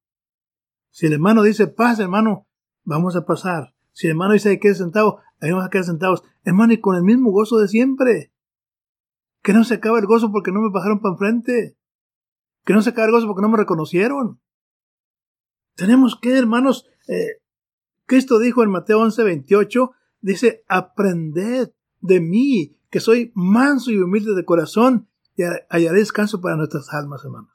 Si 0.90 1.06
el 1.06 1.14
hermano 1.14 1.42
dice 1.42 1.66
paz, 1.66 1.98
hermano, 1.98 2.46
vamos 2.87 3.16
a 3.16 3.27
pasar. 3.27 3.75
Si 3.92 4.07
el 4.07 4.12
hermano 4.12 4.33
dice 4.33 4.51
que 4.51 4.61
quedar 4.61 4.77
sentado, 4.77 5.18
ahí 5.40 5.51
vamos 5.51 5.66
a 5.66 5.70
quedar 5.70 5.85
sentados. 5.85 6.22
Hermano, 6.44 6.72
y 6.72 6.81
con 6.81 6.96
el 6.96 7.03
mismo 7.03 7.31
gozo 7.31 7.59
de 7.59 7.68
siempre. 7.68 8.33
Que 9.42 9.53
no 9.53 9.64
se 9.64 9.75
acabe 9.75 9.99
el 10.01 10.07
gozo 10.07 10.33
porque 10.33 10.53
no 10.53 10.61
me 10.61 10.70
bajaron 10.70 11.01
para 11.01 11.12
enfrente. 11.12 11.77
Que 12.64 12.72
no 12.72 12.81
se 12.81 12.90
acabe 12.90 13.09
el 13.09 13.12
gozo 13.12 13.27
porque 13.27 13.42
no 13.42 13.49
me 13.49 13.59
reconocieron. 13.59 14.40
Tenemos 15.75 16.18
que, 16.20 16.37
hermanos, 16.38 16.87
eh, 17.09 17.42
Cristo 18.07 18.38
dijo 18.38 18.62
en 18.62 18.70
Mateo 18.70 19.01
11, 19.01 19.22
28, 19.22 19.90
dice, 20.20 20.64
aprended 20.68 21.72
de 22.01 22.20
mí, 22.20 22.79
que 22.90 23.01
soy 23.01 23.33
manso 23.35 23.90
y 23.90 23.99
humilde 23.99 24.35
de 24.35 24.44
corazón 24.44 25.09
y 25.37 25.42
hallaré 25.42 25.99
descanso 25.99 26.40
para 26.40 26.57
nuestras 26.57 26.92
almas, 26.94 27.25
hermanos. 27.25 27.53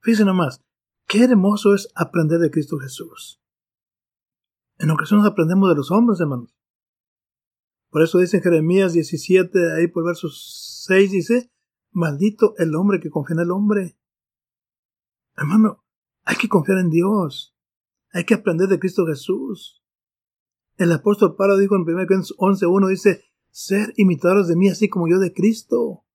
Fíjense 0.00 0.24
nomás, 0.24 0.64
qué 1.06 1.24
hermoso 1.24 1.74
es 1.74 1.88
aprender 1.94 2.38
de 2.38 2.50
Cristo 2.50 2.78
Jesús. 2.78 3.40
En 4.80 4.90
ocasiones 4.90 5.26
aprendemos 5.26 5.68
de 5.68 5.76
los 5.76 5.90
hombres, 5.90 6.20
hermanos. 6.20 6.56
Por 7.90 8.02
eso 8.02 8.18
dice 8.18 8.38
en 8.38 8.42
Jeremías 8.42 8.94
17, 8.94 9.74
ahí 9.74 9.88
por 9.88 10.06
versos 10.06 10.84
6, 10.86 11.10
dice, 11.10 11.52
maldito 11.90 12.54
el 12.56 12.74
hombre 12.74 12.98
que 12.98 13.10
confía 13.10 13.34
en 13.34 13.40
el 13.40 13.50
hombre. 13.50 13.98
Hermano, 15.36 15.84
hay 16.24 16.36
que 16.36 16.48
confiar 16.48 16.78
en 16.78 16.88
Dios. 16.88 17.54
Hay 18.14 18.24
que 18.24 18.32
aprender 18.32 18.68
de 18.68 18.78
Cristo 18.78 19.04
Jesús. 19.04 19.84
El 20.78 20.92
apóstol 20.92 21.36
Pablo 21.36 21.58
dijo 21.58 21.76
en 21.76 21.82
1 21.82 22.06
Corintios 22.06 22.34
11.1, 22.38 22.88
dice, 22.88 23.24
ser 23.50 23.92
imitadores 23.98 24.48
de 24.48 24.56
mí, 24.56 24.70
así 24.70 24.88
como 24.88 25.08
yo 25.08 25.18
de 25.18 25.34
Cristo. 25.34 26.06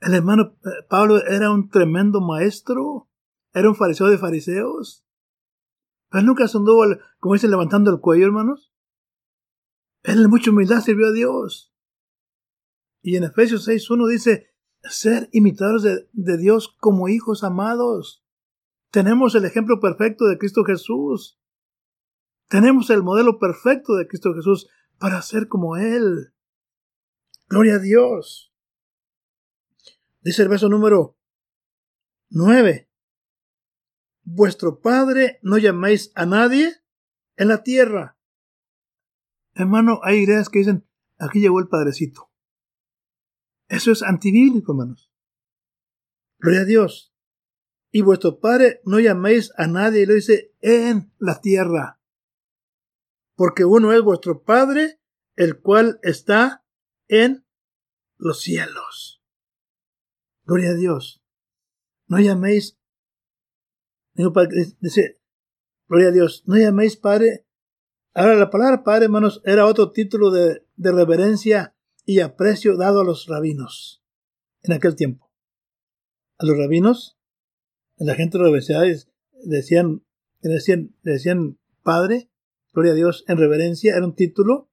El 0.00 0.14
hermano 0.14 0.56
eh, 0.64 0.68
Pablo 0.90 1.24
era 1.24 1.52
un 1.52 1.68
tremendo 1.68 2.20
maestro, 2.20 3.08
era 3.54 3.68
un 3.68 3.76
fariseo 3.76 4.08
de 4.08 4.18
fariseos. 4.18 5.06
Pero 6.12 6.24
nunca 6.24 6.46
se 6.46 6.58
anduvo, 6.58 6.84
como 7.18 7.34
dicen, 7.34 7.50
levantando 7.50 7.90
el 7.90 7.98
cuello, 7.98 8.26
hermanos. 8.26 8.70
Él 10.02 10.22
en 10.22 10.28
mucha 10.28 10.50
humildad 10.50 10.82
sirvió 10.82 11.06
a 11.06 11.12
Dios. 11.12 11.74
Y 13.00 13.16
en 13.16 13.24
Efesios 13.24 13.66
6.1 13.66 14.08
dice, 14.10 14.50
ser 14.82 15.30
imitadores 15.32 15.82
de, 15.82 16.08
de 16.12 16.36
Dios 16.36 16.76
como 16.78 17.08
hijos 17.08 17.42
amados. 17.44 18.22
Tenemos 18.90 19.34
el 19.34 19.46
ejemplo 19.46 19.80
perfecto 19.80 20.26
de 20.26 20.36
Cristo 20.36 20.64
Jesús. 20.64 21.40
Tenemos 22.48 22.90
el 22.90 23.02
modelo 23.02 23.38
perfecto 23.38 23.94
de 23.94 24.06
Cristo 24.06 24.34
Jesús 24.34 24.68
para 24.98 25.22
ser 25.22 25.48
como 25.48 25.78
Él. 25.78 26.34
Gloria 27.48 27.76
a 27.76 27.78
Dios. 27.78 28.52
Dice 30.20 30.42
el 30.42 30.50
verso 30.50 30.68
número 30.68 31.16
9. 32.28 32.91
Vuestro 34.22 34.80
Padre 34.80 35.38
no 35.42 35.58
llaméis 35.58 36.12
a 36.14 36.26
nadie 36.26 36.82
en 37.36 37.48
la 37.48 37.62
tierra. 37.62 38.18
Hermano, 39.54 40.00
hay 40.02 40.20
ideas 40.20 40.48
que 40.48 40.60
dicen, 40.60 40.86
aquí 41.18 41.40
llegó 41.40 41.60
el 41.60 41.68
Padrecito. 41.68 42.30
Eso 43.68 43.92
es 43.92 44.02
antibíblico, 44.02 44.72
hermanos. 44.72 45.10
Gloria 46.38 46.60
a 46.60 46.64
Dios. 46.64 47.14
Y 47.90 48.02
vuestro 48.02 48.40
Padre 48.40 48.80
no 48.84 49.00
llaméis 49.00 49.52
a 49.56 49.66
nadie, 49.66 50.06
lo 50.06 50.14
dice 50.14 50.54
en 50.60 51.12
la 51.18 51.40
tierra. 51.40 52.00
Porque 53.34 53.64
uno 53.64 53.92
es 53.92 54.02
vuestro 54.02 54.42
Padre, 54.42 55.00
el 55.36 55.60
cual 55.60 55.98
está 56.02 56.64
en 57.08 57.46
los 58.16 58.40
cielos. 58.40 59.22
Gloria 60.44 60.70
a 60.70 60.74
Dios. 60.74 61.22
No 62.06 62.18
llaméis, 62.18 62.78
dice, 64.14 65.20
gloria 65.88 66.08
a 66.08 66.12
Dios, 66.12 66.42
no 66.46 66.56
llaméis 66.56 66.96
Padre. 66.96 67.46
Ahora 68.14 68.34
la 68.34 68.50
palabra 68.50 68.82
Padre, 68.84 69.06
hermanos, 69.06 69.40
era 69.44 69.66
otro 69.66 69.92
título 69.92 70.30
de, 70.30 70.66
de 70.76 70.92
reverencia 70.92 71.74
y 72.04 72.20
aprecio 72.20 72.76
dado 72.76 73.00
a 73.00 73.04
los 73.04 73.26
rabinos 73.26 74.04
en 74.62 74.72
aquel 74.72 74.96
tiempo. 74.96 75.32
A 76.38 76.46
los 76.46 76.56
rabinos, 76.56 77.18
la 77.96 78.14
gente 78.14 78.36
de 78.36 78.42
las 78.44 78.48
universidades 78.48 79.10
decían, 79.44 80.04
decían, 80.40 80.94
decían 81.02 81.58
Padre, 81.82 82.30
gloria 82.72 82.92
a 82.92 82.96
Dios, 82.96 83.24
en 83.28 83.38
reverencia, 83.38 83.96
era 83.96 84.04
un 84.04 84.14
título 84.14 84.70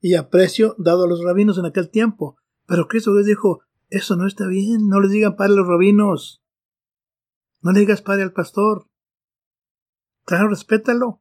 y 0.00 0.14
aprecio 0.14 0.74
dado 0.78 1.04
a 1.04 1.08
los 1.08 1.22
rabinos 1.24 1.58
en 1.58 1.66
aquel 1.66 1.90
tiempo. 1.90 2.36
Pero 2.66 2.88
Cristo 2.88 3.14
les 3.14 3.26
dijo, 3.26 3.62
eso 3.88 4.16
no 4.16 4.26
está 4.26 4.46
bien, 4.46 4.88
no 4.88 5.00
les 5.00 5.10
digan 5.10 5.36
padre 5.36 5.54
a 5.54 5.56
los 5.56 5.68
rabinos. 5.68 6.42
No 7.66 7.72
le 7.72 7.80
digas 7.80 8.00
padre 8.00 8.22
al 8.22 8.32
pastor. 8.32 8.88
Claro, 10.24 10.50
respétalo. 10.50 11.20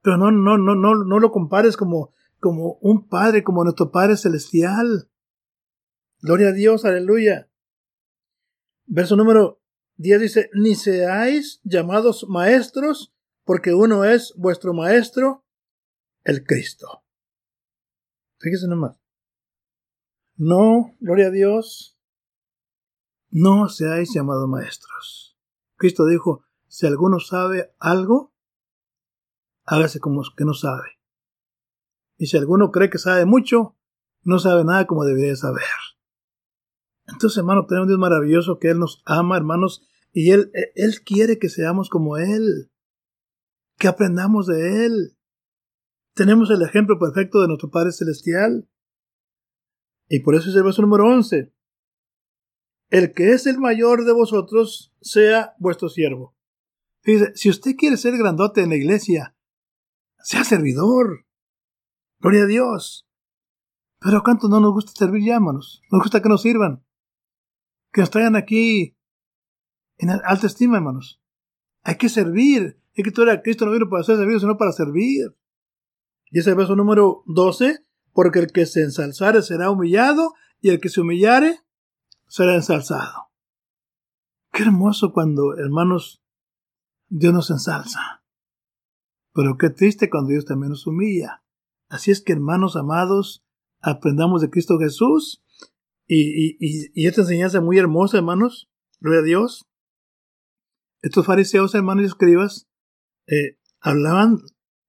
Pero 0.00 0.16
no, 0.16 0.30
no, 0.30 0.56
no, 0.56 0.74
no, 0.74 0.94
no 0.94 1.18
lo 1.18 1.30
compares 1.30 1.76
como, 1.76 2.14
como 2.40 2.78
un 2.80 3.06
padre, 3.06 3.44
como 3.44 3.64
nuestro 3.64 3.90
Padre 3.90 4.16
Celestial. 4.16 5.10
Gloria 6.22 6.48
a 6.48 6.52
Dios, 6.52 6.86
aleluya. 6.86 7.50
Verso 8.86 9.14
número 9.14 9.60
10 9.96 10.20
dice, 10.22 10.50
ni 10.54 10.74
seáis 10.74 11.60
llamados 11.64 12.26
maestros, 12.30 13.14
porque 13.44 13.74
uno 13.74 14.04
es 14.04 14.32
vuestro 14.38 14.72
maestro, 14.72 15.44
el 16.24 16.44
Cristo. 16.44 17.04
Fíjese 18.38 18.68
nomás. 18.68 18.98
No, 20.34 20.96
gloria 20.98 21.26
a 21.26 21.30
Dios, 21.30 21.98
no 23.28 23.68
seáis 23.68 24.14
llamados 24.14 24.48
maestros. 24.48 25.27
Cristo 25.78 26.06
dijo, 26.06 26.44
si 26.66 26.86
alguno 26.86 27.20
sabe 27.20 27.72
algo, 27.78 28.34
hágase 29.64 30.00
como 30.00 30.22
que 30.36 30.44
no 30.44 30.52
sabe. 30.52 30.98
Y 32.18 32.26
si 32.26 32.36
alguno 32.36 32.72
cree 32.72 32.90
que 32.90 32.98
sabe 32.98 33.24
mucho, 33.24 33.76
no 34.22 34.38
sabe 34.40 34.64
nada 34.64 34.86
como 34.86 35.04
debería 35.04 35.36
saber. 35.36 35.62
Entonces, 37.06 37.38
hermano, 37.38 37.64
tenemos 37.66 37.84
un 37.84 37.88
Dios 37.88 38.00
maravilloso 38.00 38.58
que 38.58 38.68
Él 38.70 38.80
nos 38.80 39.02
ama, 39.06 39.36
hermanos, 39.36 39.88
y 40.12 40.32
Él, 40.32 40.50
Él 40.74 41.02
quiere 41.04 41.38
que 41.38 41.48
seamos 41.48 41.88
como 41.88 42.16
Él, 42.16 42.70
que 43.78 43.88
aprendamos 43.88 44.46
de 44.46 44.84
Él. 44.84 45.16
Tenemos 46.14 46.50
el 46.50 46.62
ejemplo 46.62 46.98
perfecto 46.98 47.40
de 47.40 47.46
nuestro 47.46 47.70
Padre 47.70 47.92
Celestial. 47.92 48.68
Y 50.08 50.20
por 50.20 50.34
eso 50.34 50.50
es 50.50 50.56
el 50.56 50.64
verso 50.64 50.82
número 50.82 51.04
11. 51.04 51.52
El 52.90 53.12
que 53.12 53.32
es 53.32 53.46
el 53.46 53.58
mayor 53.58 54.04
de 54.04 54.12
vosotros 54.12 54.94
sea 55.00 55.54
vuestro 55.58 55.88
siervo. 55.88 56.34
Fíjese, 57.02 57.32
si 57.34 57.50
usted 57.50 57.76
quiere 57.76 57.96
ser 57.96 58.16
grandote 58.16 58.62
en 58.62 58.70
la 58.70 58.76
iglesia, 58.76 59.36
sea 60.22 60.44
servidor. 60.44 61.26
Gloria 62.20 62.44
a 62.44 62.46
Dios. 62.46 63.06
Pero 64.00 64.22
¿cuánto 64.22 64.48
no 64.48 64.60
nos 64.60 64.72
gusta 64.72 64.92
servir? 64.92 65.24
Llámanos. 65.24 65.82
Nos 65.90 66.02
gusta 66.02 66.22
que 66.22 66.28
nos 66.28 66.42
sirvan. 66.42 66.84
Que 67.92 68.00
nos 68.00 68.10
traigan 68.10 68.36
aquí 68.36 68.96
en 69.98 70.10
alta 70.10 70.46
estima, 70.46 70.78
hermanos. 70.78 71.20
Hay 71.82 71.96
que 71.96 72.08
servir. 72.08 72.80
Hay 72.96 73.04
que 73.04 73.10
tú 73.10 73.22
Cristo 73.42 73.66
no 73.66 73.72
vino 73.72 73.88
para 73.88 74.02
ser 74.02 74.16
servido, 74.16 74.40
sino 74.40 74.56
para 74.56 74.72
servir. 74.72 75.36
Y 76.30 76.38
ese 76.40 76.54
verso 76.54 76.76
número 76.76 77.22
12 77.26 77.84
porque 78.12 78.40
el 78.40 78.52
que 78.52 78.66
se 78.66 78.82
ensalzare 78.82 79.42
será 79.42 79.70
humillado 79.70 80.34
y 80.60 80.70
el 80.70 80.80
que 80.80 80.88
se 80.88 81.00
humillare 81.00 81.60
será 82.28 82.54
ensalzado. 82.54 83.30
Qué 84.52 84.62
hermoso 84.62 85.12
cuando, 85.12 85.56
hermanos, 85.56 86.22
Dios 87.08 87.32
nos 87.32 87.50
ensalza. 87.50 88.22
Pero 89.34 89.56
qué 89.56 89.70
triste 89.70 90.10
cuando 90.10 90.30
Dios 90.30 90.44
también 90.44 90.70
nos 90.70 90.86
humilla. 90.86 91.44
Así 91.88 92.10
es 92.10 92.22
que, 92.22 92.32
hermanos 92.32 92.76
amados, 92.76 93.44
aprendamos 93.80 94.40
de 94.42 94.50
Cristo 94.50 94.78
Jesús. 94.78 95.42
Y, 96.06 96.56
y, 96.60 97.06
esta 97.06 97.22
enseñanza 97.22 97.60
muy 97.60 97.78
hermosa, 97.78 98.18
hermanos. 98.18 98.70
Gloria 99.00 99.20
a 99.20 99.24
Dios. 99.24 99.66
Estos 101.02 101.26
fariseos, 101.26 101.74
hermanos 101.74 102.04
y 102.04 102.06
escribas, 102.06 102.68
eh, 103.26 103.58
hablaban 103.80 104.38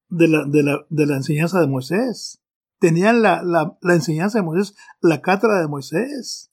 de 0.08 0.28
la, 0.28 0.46
de, 0.46 0.64
la, 0.64 0.86
de 0.90 1.06
la 1.06 1.18
enseñanza 1.18 1.60
de 1.60 1.68
Moisés 1.68 2.42
tenían 2.80 3.22
la, 3.22 3.44
la 3.44 3.94
enseñanza 3.94 4.40
de 4.40 4.46
Moisés, 4.46 4.76
la 5.02 5.22
cátedra 5.22 5.62
de 5.62 5.68
Moisés. 5.68 6.52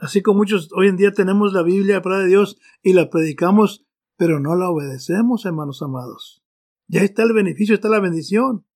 Así 0.00 0.22
como 0.22 0.38
muchos 0.38 0.70
hoy 0.74 0.88
en 0.88 0.96
día 0.96 1.12
tenemos 1.12 1.52
la 1.52 1.62
Biblia, 1.62 1.96
la 1.96 2.02
palabra 2.02 2.24
de 2.24 2.30
Dios, 2.30 2.58
y 2.82 2.94
la 2.94 3.10
predicamos, 3.10 3.86
pero 4.16 4.40
no 4.40 4.56
la 4.56 4.70
obedecemos, 4.70 5.44
hermanos 5.44 5.82
amados. 5.82 6.42
Ya 6.88 7.02
está 7.02 7.22
el 7.22 7.34
beneficio, 7.34 7.74
está 7.74 7.90
la 7.90 8.00
bendición. 8.00 8.66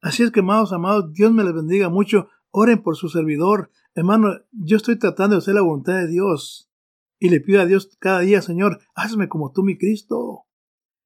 Así 0.00 0.22
es 0.22 0.30
que, 0.30 0.40
amados 0.40 0.72
amados, 0.72 1.12
Dios 1.12 1.32
me 1.32 1.44
les 1.44 1.52
bendiga 1.52 1.90
mucho. 1.90 2.28
Oren 2.50 2.82
por 2.82 2.96
su 2.96 3.10
servidor. 3.10 3.70
Hermano, 3.94 4.40
yo 4.52 4.78
estoy 4.78 4.98
tratando 4.98 5.36
de 5.36 5.40
hacer 5.40 5.54
la 5.54 5.60
voluntad 5.60 5.94
de 5.94 6.08
Dios. 6.08 6.70
Y 7.20 7.28
le 7.28 7.40
pido 7.40 7.60
a 7.60 7.66
Dios 7.66 7.96
cada 8.00 8.20
día, 8.20 8.40
Señor, 8.40 8.80
hazme 8.94 9.28
como 9.28 9.52
tú, 9.52 9.62
mi 9.62 9.76
Cristo. 9.76 10.46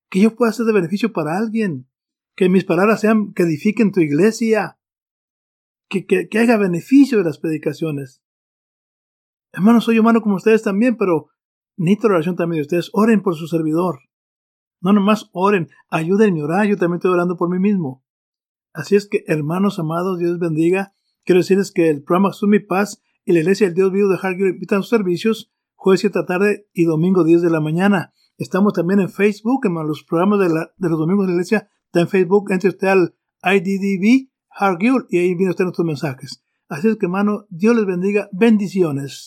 Que 0.09 0.21
yo 0.21 0.37
pueda 0.37 0.53
ser 0.53 0.67
de 0.67 0.73
beneficio 0.73 1.13
para 1.13 1.37
alguien 1.37 1.89
que 2.37 2.49
mis 2.49 2.65
palabras 2.65 3.01
sean, 3.01 3.33
que 3.33 3.43
edifiquen 3.43 3.91
tu 3.91 4.01
iglesia, 4.01 4.79
que, 5.89 6.07
que, 6.07 6.29
que 6.29 6.39
haga 6.39 6.57
beneficio 6.57 7.19
de 7.19 7.25
las 7.25 7.39
predicaciones. 7.39 8.22
Hermanos, 9.53 9.85
soy 9.85 9.99
humano 9.99 10.21
como 10.23 10.37
ustedes 10.37 10.63
también, 10.63 10.97
pero 10.97 11.29
necesito 11.77 12.09
la 12.09 12.15
oración 12.17 12.37
también 12.37 12.59
de 12.59 12.63
ustedes. 12.63 12.91
Oren 12.93 13.23
por 13.23 13.37
su 13.37 13.47
servidor. 13.47 14.01
No 14.81 14.93
nomás 14.93 15.31
oren, 15.33 15.69
ayúdenme 15.91 16.41
a 16.41 16.45
orar, 16.45 16.67
yo 16.67 16.77
también 16.77 16.97
estoy 16.97 17.13
orando 17.13 17.37
por 17.37 17.49
mí 17.49 17.59
mismo. 17.59 18.05
Así 18.73 18.97
es 18.97 19.07
que, 19.07 19.25
hermanos 19.27 19.79
amados, 19.79 20.19
Dios 20.19 20.39
bendiga. 20.39 20.95
Quiero 21.25 21.41
decirles 21.41 21.71
que 21.71 21.89
el 21.89 22.03
programa 22.03 22.33
Su 22.33 22.49
Mi 22.49 22.59
Paz 22.59 23.03
y 23.25 23.33
la 23.33 23.41
Iglesia 23.41 23.67
del 23.67 23.77
Dios 23.77 23.93
Vivo 23.93 24.09
de 24.09 24.19
Hargill 24.21 24.49
invitan 24.49 24.83
sus 24.83 24.91
servicios 24.91 25.53
jueves 25.75 26.01
7 26.01 26.19
de 26.19 26.21
la 26.21 26.27
tarde 26.27 26.69
y 26.73 26.85
domingo 26.85 27.23
10 27.23 27.43
de 27.43 27.51
la 27.51 27.61
mañana. 27.61 28.13
Estamos 28.39 28.73
también 28.73 29.01
en 29.01 29.09
Facebook, 29.09 29.67
en 29.67 29.75
los 29.75 30.03
programas 30.03 30.41
de, 30.41 30.49
la, 30.49 30.73
de 30.77 30.89
los 30.89 30.99
domingos 30.99 31.27
de 31.27 31.33
la 31.33 31.35
Iglesia 31.35 31.69
Está 31.93 32.01
en 32.01 32.09
Facebook, 32.09 32.51
entre 32.51 32.71
usted 32.71 32.89
al 32.89 33.15
IDDB 33.45 34.31
Hargill 34.49 35.05
y 35.11 35.19
ahí 35.19 35.35
viene 35.35 35.51
usted 35.51 35.65
nuestros 35.65 35.87
mensajes. 35.87 36.43
Así 36.67 36.89
es 36.89 36.97
que, 36.97 37.05
hermano, 37.05 37.45
Dios 37.51 37.77
les 37.77 37.85
bendiga. 37.85 38.31
Bendiciones. 38.33 39.27